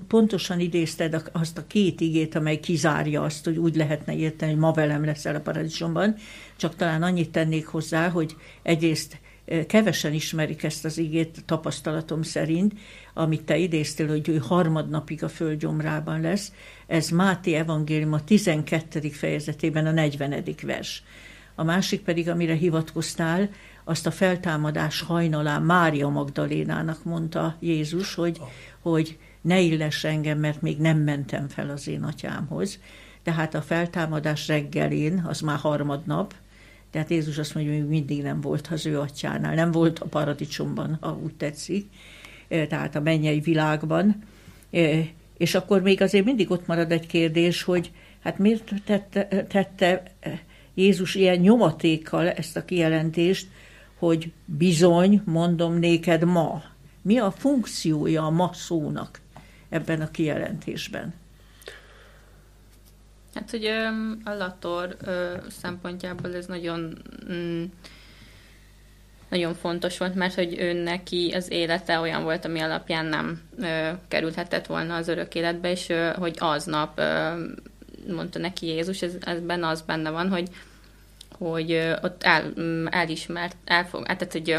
pontosan 0.09 0.61
idézted 0.61 1.23
azt 1.33 1.59
a 1.59 1.67
két 1.67 2.01
igét, 2.01 2.35
amely 2.35 2.61
kizárja 2.61 3.23
azt, 3.23 3.45
hogy 3.45 3.57
úgy 3.57 3.77
lehetne 3.77 4.17
érteni, 4.17 4.51
hogy 4.51 4.61
ma 4.61 4.73
velem 4.73 5.05
leszel 5.05 5.35
a 5.35 5.41
paradicsomban, 5.41 6.15
csak 6.57 6.77
talán 6.77 7.03
annyit 7.03 7.31
tennék 7.31 7.67
hozzá, 7.67 8.09
hogy 8.09 8.37
egyrészt 8.63 9.19
kevesen 9.67 10.13
ismerik 10.13 10.63
ezt 10.63 10.85
az 10.85 10.99
igét 10.99 11.43
tapasztalatom 11.47 12.23
szerint, 12.23 12.73
amit 13.15 13.45
te 13.45 13.57
idéztél, 13.57 14.09
hogy 14.09 14.29
ő 14.29 14.37
harmadnapig 14.37 15.23
a 15.23 15.29
földgyomrában 15.29 16.21
lesz. 16.21 16.53
Ez 16.87 17.09
Máté 17.09 17.55
evangélium 17.55 18.13
a 18.13 18.25
12. 18.25 19.09
fejezetében 19.09 19.87
a 19.87 19.93
40. 19.93 20.45
vers. 20.63 21.03
A 21.55 21.65
másik 21.65 22.01
pedig, 22.01 22.29
amire 22.29 22.55
hivatkoztál, 22.55 23.51
azt 23.85 24.07
a 24.07 24.11
feltámadás 24.11 25.01
hajnalán 25.01 25.63
Mária 25.63 26.09
Magdalénának 26.09 27.05
mondta 27.05 27.57
Jézus, 27.61 28.15
hogy, 28.15 28.41
hogy 28.81 29.19
ne 29.41 29.61
illess 29.61 30.05
engem, 30.05 30.39
mert 30.39 30.63
még 30.63 30.79
nem 30.79 30.99
mentem 30.99 31.49
fel 31.49 31.71
az 31.71 31.89
én 31.89 32.03
atyámhoz. 32.03 32.79
Tehát 33.23 33.55
a 33.55 33.63
feltámadás 33.63 34.49
reggelén, 34.49 35.25
az 35.29 35.41
már 35.41 35.59
harmadnap, 35.59 36.35
tehát 36.91 37.11
Jézus 37.11 37.39
azt 37.39 37.55
mondja, 37.55 37.73
hogy 37.73 37.89
mindig 37.89 38.23
nem 38.23 38.41
volt 38.41 38.69
az 38.71 38.87
ő 38.87 39.01
atyánál, 39.01 39.55
nem 39.55 39.71
volt 39.71 39.99
a 39.99 40.07
paradicsomban, 40.07 40.99
ha 41.01 41.19
úgy 41.23 41.35
tetszik, 41.35 41.87
e, 42.49 42.67
tehát 42.67 42.95
a 42.95 43.01
mennyei 43.01 43.41
világban. 43.41 44.23
E, 44.71 45.07
és 45.37 45.55
akkor 45.55 45.83
még 45.83 46.03
azért 46.03 46.25
mindig 46.25 46.51
ott 46.51 46.67
marad 46.67 46.93
egy 46.93 47.07
kérdés, 47.07 47.63
hogy 47.63 47.91
hát 48.23 48.39
miért 48.39 48.73
tette, 48.85 49.27
tette 49.49 50.03
Jézus 50.75 51.15
ilyen 51.15 51.39
nyomatékkal 51.39 52.31
ezt 52.31 52.57
a 52.57 52.65
kijelentést, 52.65 53.49
hogy 54.05 54.33
bizony, 54.45 55.23
mondom 55.25 55.75
néked 55.75 56.25
ma. 56.25 56.63
Mi 57.03 57.19
a 57.19 57.31
funkciója 57.31 58.23
a 58.23 58.31
ma 58.31 58.51
szónak 58.53 59.21
ebben 59.69 60.01
a 60.01 60.11
kijelentésben? 60.11 61.15
Hát, 63.35 63.51
hogy 63.51 63.65
a 64.25 64.33
Lator 64.33 64.97
szempontjából 65.49 66.35
ez 66.35 66.47
nagyon 66.47 67.03
mm, 67.33 67.65
nagyon 69.29 69.55
fontos 69.55 69.99
volt, 69.99 70.15
mert 70.15 70.35
hogy 70.35 70.59
ő 70.59 70.73
neki 70.73 71.33
az 71.35 71.51
élete 71.51 71.99
olyan 71.99 72.23
volt, 72.23 72.45
ami 72.45 72.61
alapján 72.61 73.07
nem 73.07 73.41
kerülhetett 74.09 74.67
volna 74.67 74.95
az 74.95 75.09
örök 75.09 75.35
életbe, 75.35 75.71
és 75.71 75.93
hogy 76.17 76.37
aznap 76.39 77.01
mondta 78.09 78.39
neki 78.39 78.67
Jézus, 78.67 79.03
ez, 79.03 79.13
ezben 79.21 79.65
az 79.65 79.83
benne 79.83 80.11
van, 80.11 80.29
hogy 80.29 80.49
hogy 81.39 81.73
ott 82.03 82.23
el, 82.23 82.53
mm, 82.61 82.87
elismert, 82.91 83.57
elfog, 83.65 84.07
hát, 84.07 84.19
tehát, 84.19 84.33
hogy 84.33 84.57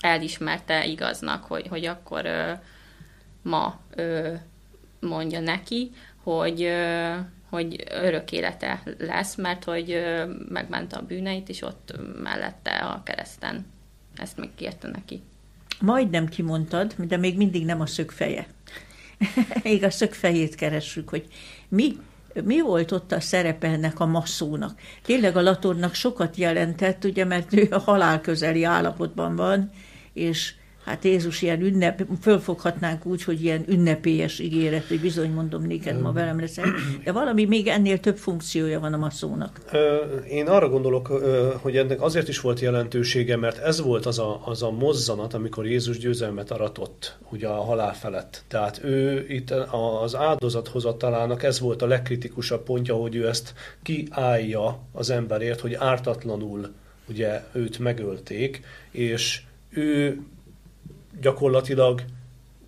elismerte 0.00 0.86
igaznak, 0.86 1.44
hogy, 1.44 1.66
hogy 1.66 1.84
akkor 1.84 2.26
ma 3.42 3.80
mondja 5.00 5.40
neki, 5.40 5.90
hogy, 6.22 6.72
hogy 7.48 7.84
örök 7.90 8.32
élete 8.32 8.82
lesz, 8.98 9.34
mert 9.34 9.64
hogy 9.64 10.02
megmente 10.48 10.96
a 10.96 11.02
bűneit, 11.02 11.48
és 11.48 11.62
ott 11.62 11.94
mellette 12.22 12.70
a 12.70 13.02
kereszten 13.02 13.66
ezt 14.16 14.36
még 14.36 14.50
kérte 14.54 14.88
neki. 14.88 15.22
Majdnem 15.80 16.28
kimondtad, 16.28 16.94
de 16.98 17.16
még 17.16 17.36
mindig 17.36 17.64
nem 17.64 17.80
a 17.80 17.86
szögfeje. 17.86 18.46
még 19.62 19.84
a 19.84 19.90
szögfejét 19.90 20.54
keressük, 20.54 21.08
hogy 21.08 21.26
mi 21.68 21.96
mi 22.42 22.60
volt 22.60 22.92
ott 22.92 23.12
a 23.12 23.20
szerepe 23.20 23.68
ennek 23.68 24.00
a 24.00 24.06
masszónak? 24.06 24.78
Tényleg 25.02 25.36
a 25.36 25.42
Latornak 25.42 25.94
sokat 25.94 26.36
jelentett, 26.36 27.04
ugye, 27.04 27.24
mert 27.24 27.52
ő 27.52 27.66
a 27.70 27.78
halál 27.78 28.20
közeli 28.20 28.64
állapotban 28.64 29.36
van, 29.36 29.70
és 30.12 30.54
hát 30.84 31.04
Jézus 31.04 31.42
ilyen 31.42 31.60
ünnep, 31.60 32.02
fölfoghatnánk 32.20 33.06
úgy, 33.06 33.24
hogy 33.24 33.42
ilyen 33.42 33.64
ünnepélyes 33.68 34.38
ígéret, 34.38 34.86
hogy 34.86 35.00
bizony 35.00 35.30
mondom 35.30 35.62
néked, 35.62 36.00
ma 36.00 36.12
velem 36.12 36.40
leszel, 36.40 36.64
de 37.04 37.12
valami 37.12 37.44
még 37.44 37.66
ennél 37.66 38.00
több 38.00 38.16
funkciója 38.16 38.80
van 38.80 38.92
a 38.92 38.96
masszónak. 38.96 39.60
Én 40.28 40.46
arra 40.46 40.68
gondolok, 40.68 41.06
hogy 41.60 41.76
ennek 41.76 42.02
azért 42.02 42.28
is 42.28 42.40
volt 42.40 42.60
jelentősége, 42.60 43.36
mert 43.36 43.58
ez 43.58 43.80
volt 43.80 44.06
az 44.06 44.18
a, 44.18 44.42
az 44.44 44.62
a 44.62 44.70
mozzanat, 44.70 45.34
amikor 45.34 45.66
Jézus 45.66 45.98
győzelmet 45.98 46.50
aratott 46.50 47.18
ugye 47.30 47.48
a 47.48 47.62
halál 47.62 47.94
felett. 47.94 48.44
Tehát 48.48 48.84
ő 48.84 49.26
itt 49.28 49.50
az 50.00 50.16
áldozathozatálának 50.16 51.42
ez 51.42 51.60
volt 51.60 51.82
a 51.82 51.86
legkritikusabb 51.86 52.62
pontja, 52.62 52.94
hogy 52.94 53.14
ő 53.14 53.28
ezt 53.28 53.54
kiállja 53.82 54.78
az 54.92 55.10
emberért, 55.10 55.60
hogy 55.60 55.74
ártatlanul 55.74 56.72
ugye 57.08 57.42
őt 57.52 57.78
megölték, 57.78 58.62
és 58.90 59.40
ő 59.70 60.22
gyakorlatilag 61.20 62.02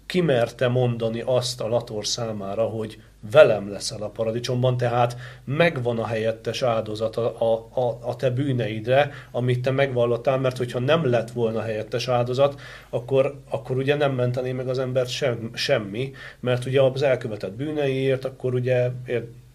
kimerte 0.07 0.69
mondani 0.69 1.23
azt 1.25 1.61
a 1.61 1.69
Lator 1.69 2.07
számára, 2.07 2.65
hogy 2.65 2.99
velem 3.31 3.71
leszel 3.71 4.03
a 4.03 4.09
paradicsomban, 4.09 4.77
tehát 4.77 5.17
megvan 5.45 5.99
a 5.99 6.07
helyettes 6.07 6.63
áldozat 6.63 7.17
a, 7.17 7.53
a, 7.53 7.81
a, 7.81 7.99
a 8.03 8.17
te 8.17 8.31
bűneidre, 8.31 9.11
amit 9.31 9.63
te 9.63 9.71
megvallottál, 9.71 10.39
mert 10.39 10.57
hogyha 10.57 10.79
nem 10.79 11.11
lett 11.11 11.31
volna 11.31 11.61
helyettes 11.61 12.09
áldozat, 12.09 12.61
akkor, 12.91 13.41
akkor 13.49 13.77
ugye 13.77 13.97
nem 13.97 14.13
mentené 14.13 14.53
meg 14.53 14.69
az 14.69 14.79
embert 14.79 15.09
sem, 15.09 15.51
semmi, 15.55 16.13
mert 16.41 16.65
ugye 16.65 16.83
az 16.83 17.03
elkövetett 17.03 17.53
bűneiért, 17.53 18.25
akkor 18.25 18.55
ugye 18.55 18.91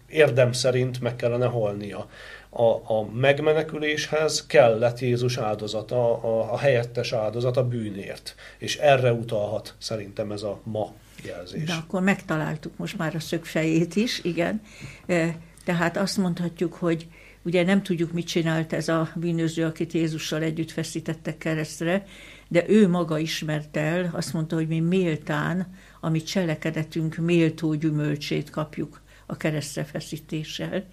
érdem 0.08 0.52
szerint 0.52 1.00
meg 1.00 1.16
kellene 1.16 1.46
halnia 1.46 2.06
a, 2.54 2.92
a 2.94 3.10
megmeneküléshez 3.12 4.46
kellett 4.46 5.00
Jézus 5.00 5.36
áldozata, 5.36 6.22
a, 6.22 6.52
a 6.52 6.58
helyettes 6.58 7.12
áldozat 7.12 7.56
a 7.56 7.68
bűnért. 7.68 8.34
És 8.58 8.76
erre 8.76 9.12
utalhat 9.12 9.74
szerintem 9.78 10.32
ez 10.32 10.42
a 10.42 10.60
ma 10.64 10.92
jelzés. 11.24 11.64
De 11.64 11.72
akkor 11.72 12.02
megtaláltuk 12.02 12.76
most 12.76 12.98
már 12.98 13.14
a 13.14 13.20
szögfejét 13.20 13.96
is, 13.96 14.24
igen. 14.24 14.62
E, 15.06 15.36
tehát 15.64 15.96
azt 15.96 16.16
mondhatjuk, 16.16 16.74
hogy 16.74 17.06
ugye 17.42 17.64
nem 17.64 17.82
tudjuk, 17.82 18.12
mit 18.12 18.26
csinált 18.26 18.72
ez 18.72 18.88
a 18.88 19.10
bűnöző, 19.14 19.64
akit 19.64 19.92
Jézussal 19.92 20.42
együtt 20.42 20.70
feszítettek 20.70 21.38
keresztre, 21.38 22.06
de 22.48 22.64
ő 22.68 22.88
maga 22.88 23.18
ismert 23.18 23.76
el, 23.76 24.10
azt 24.12 24.32
mondta, 24.32 24.56
hogy 24.56 24.68
mi 24.68 24.80
méltán, 24.80 25.74
ami 26.00 26.22
cselekedetünk 26.22 27.16
méltó 27.16 27.74
gyümölcsét 27.74 28.50
kapjuk 28.50 29.00
a 29.26 29.36
keresztre 29.36 29.84
feszítéssel. 29.84 30.84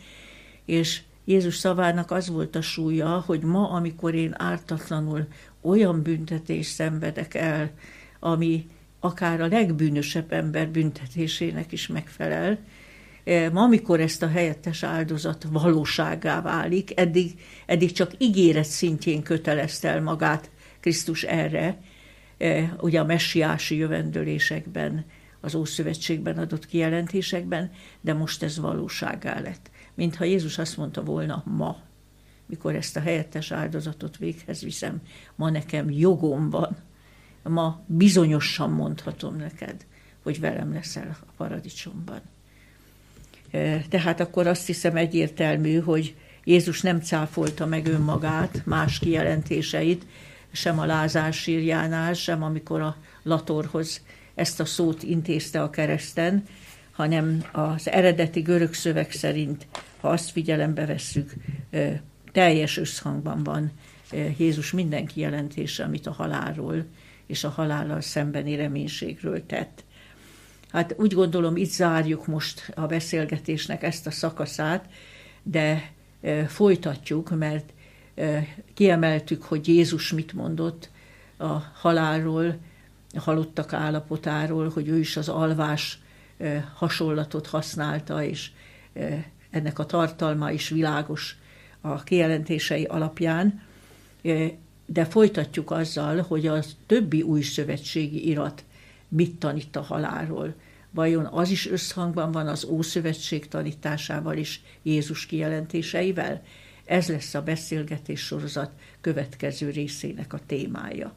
És 0.65 1.01
Jézus 1.29 1.55
szavának 1.55 2.11
az 2.11 2.29
volt 2.29 2.55
a 2.55 2.61
súlya, 2.61 3.23
hogy 3.25 3.41
ma, 3.41 3.69
amikor 3.69 4.15
én 4.15 4.33
ártatlanul 4.37 5.27
olyan 5.61 6.01
büntetést 6.01 6.73
szenvedek 6.73 7.33
el, 7.33 7.71
ami 8.19 8.67
akár 8.99 9.41
a 9.41 9.47
legbűnösebb 9.47 10.31
ember 10.31 10.69
büntetésének 10.69 11.71
is 11.71 11.87
megfelel, 11.87 12.59
e, 13.23 13.49
ma, 13.49 13.61
amikor 13.61 13.99
ezt 13.99 14.23
a 14.23 14.27
helyettes 14.27 14.83
áldozat 14.83 15.45
valóságá 15.51 16.41
válik, 16.41 16.99
eddig, 16.99 17.41
eddig 17.65 17.91
csak 17.91 18.11
ígéret 18.17 18.65
szintjén 18.65 19.23
kötelezte 19.23 19.89
el 19.89 20.01
magát 20.01 20.49
Krisztus 20.79 21.23
erre, 21.23 21.81
e, 22.37 22.75
ugye 22.79 22.99
a 22.99 23.05
messiási 23.05 23.75
jövendőlésekben, 23.75 25.05
az 25.41 25.55
Ószövetségben 25.55 26.37
adott 26.37 26.65
kijelentésekben, 26.65 27.71
de 28.01 28.13
most 28.13 28.43
ez 28.43 28.59
valóságá 28.59 29.39
lett. 29.39 29.69
Mintha 29.99 30.23
Jézus 30.23 30.57
azt 30.57 30.77
mondta 30.77 31.03
volna 31.03 31.43
ma, 31.45 31.77
mikor 32.45 32.75
ezt 32.75 32.95
a 32.95 32.99
helyettes 32.99 33.51
áldozatot 33.51 34.17
véghez 34.17 34.61
viszem, 34.61 35.01
ma 35.35 35.49
nekem 35.49 35.89
jogom 35.89 36.49
van, 36.49 36.77
ma 37.43 37.81
bizonyosan 37.85 38.69
mondhatom 38.69 39.35
neked, 39.35 39.85
hogy 40.23 40.39
velem 40.39 40.73
leszel 40.73 41.17
a 41.21 41.31
paradicsomban. 41.37 42.21
Tehát 43.89 44.19
akkor 44.19 44.47
azt 44.47 44.65
hiszem 44.65 44.95
egyértelmű, 44.95 45.79
hogy 45.79 46.15
Jézus 46.43 46.81
nem 46.81 46.99
cáfolta 47.01 47.65
meg 47.65 47.87
önmagát, 47.87 48.61
más 48.65 48.99
kijelentéseit, 48.99 50.05
sem 50.51 50.79
a 50.79 50.85
Lázár 50.85 51.33
sírjánál, 51.33 52.13
sem 52.13 52.43
amikor 52.43 52.81
a 52.81 52.97
Latorhoz 53.23 54.01
ezt 54.35 54.59
a 54.59 54.65
szót 54.65 55.03
intézte 55.03 55.61
a 55.61 55.69
kereszten, 55.69 56.43
hanem 56.99 57.43
az 57.51 57.89
eredeti 57.89 58.41
görög 58.41 58.73
szöveg 58.73 59.11
szerint, 59.11 59.67
ha 59.99 60.09
azt 60.09 60.29
figyelembe 60.29 60.85
vesszük, 60.85 61.33
teljes 62.31 62.77
összhangban 62.77 63.43
van 63.43 63.71
Jézus 64.37 64.71
minden 64.71 65.05
kijelentése, 65.05 65.83
amit 65.83 66.07
a 66.07 66.11
halálról 66.11 66.85
és 67.27 67.43
a 67.43 67.49
halállal 67.49 68.01
szembeni 68.01 68.55
reménységről 68.55 69.45
tett. 69.45 69.83
Hát 70.71 70.95
úgy 70.97 71.13
gondolom, 71.13 71.55
itt 71.55 71.69
zárjuk 71.69 72.27
most 72.27 72.71
a 72.75 72.85
beszélgetésnek 72.85 73.83
ezt 73.83 74.07
a 74.07 74.11
szakaszát, 74.11 74.85
de 75.43 75.91
folytatjuk, 76.47 77.37
mert 77.37 77.73
kiemeltük, 78.73 79.43
hogy 79.43 79.67
Jézus 79.67 80.11
mit 80.13 80.33
mondott 80.33 80.89
a 81.37 81.53
halálról, 81.73 82.57
a 83.13 83.19
halottak 83.19 83.73
állapotáról, 83.73 84.69
hogy 84.69 84.87
ő 84.87 84.99
is 84.99 85.17
az 85.17 85.29
alvás 85.29 85.99
hasonlatot 86.75 87.47
használta, 87.47 88.23
és 88.23 88.51
ennek 89.49 89.79
a 89.79 89.85
tartalma 89.85 90.51
is 90.51 90.69
világos 90.69 91.37
a 91.81 92.03
kijelentései 92.03 92.83
alapján, 92.83 93.61
de 94.85 95.05
folytatjuk 95.05 95.71
azzal, 95.71 96.21
hogy 96.21 96.47
a 96.47 96.63
többi 96.85 97.21
új 97.21 97.41
szövetségi 97.41 98.27
irat 98.27 98.63
mit 99.07 99.35
tanít 99.35 99.75
a 99.75 99.81
halálról. 99.81 100.53
Vajon 100.91 101.25
az 101.25 101.49
is 101.49 101.67
összhangban 101.67 102.31
van 102.31 102.47
az 102.47 102.65
Ószövetség 102.65 103.47
tanításával 103.47 104.37
és 104.37 104.59
Jézus 104.81 105.25
kijelentéseivel? 105.25 106.43
Ez 106.85 107.07
lesz 107.07 107.33
a 107.33 107.41
beszélgetés 107.41 108.19
sorozat 108.19 108.71
következő 109.01 109.69
részének 109.69 110.33
a 110.33 110.39
témája. 110.45 111.13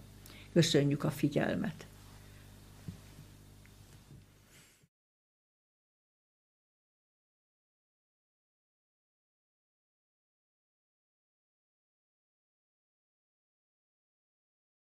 Köszönjük 0.52 1.04
a 1.04 1.10
figyelmet! 1.10 1.86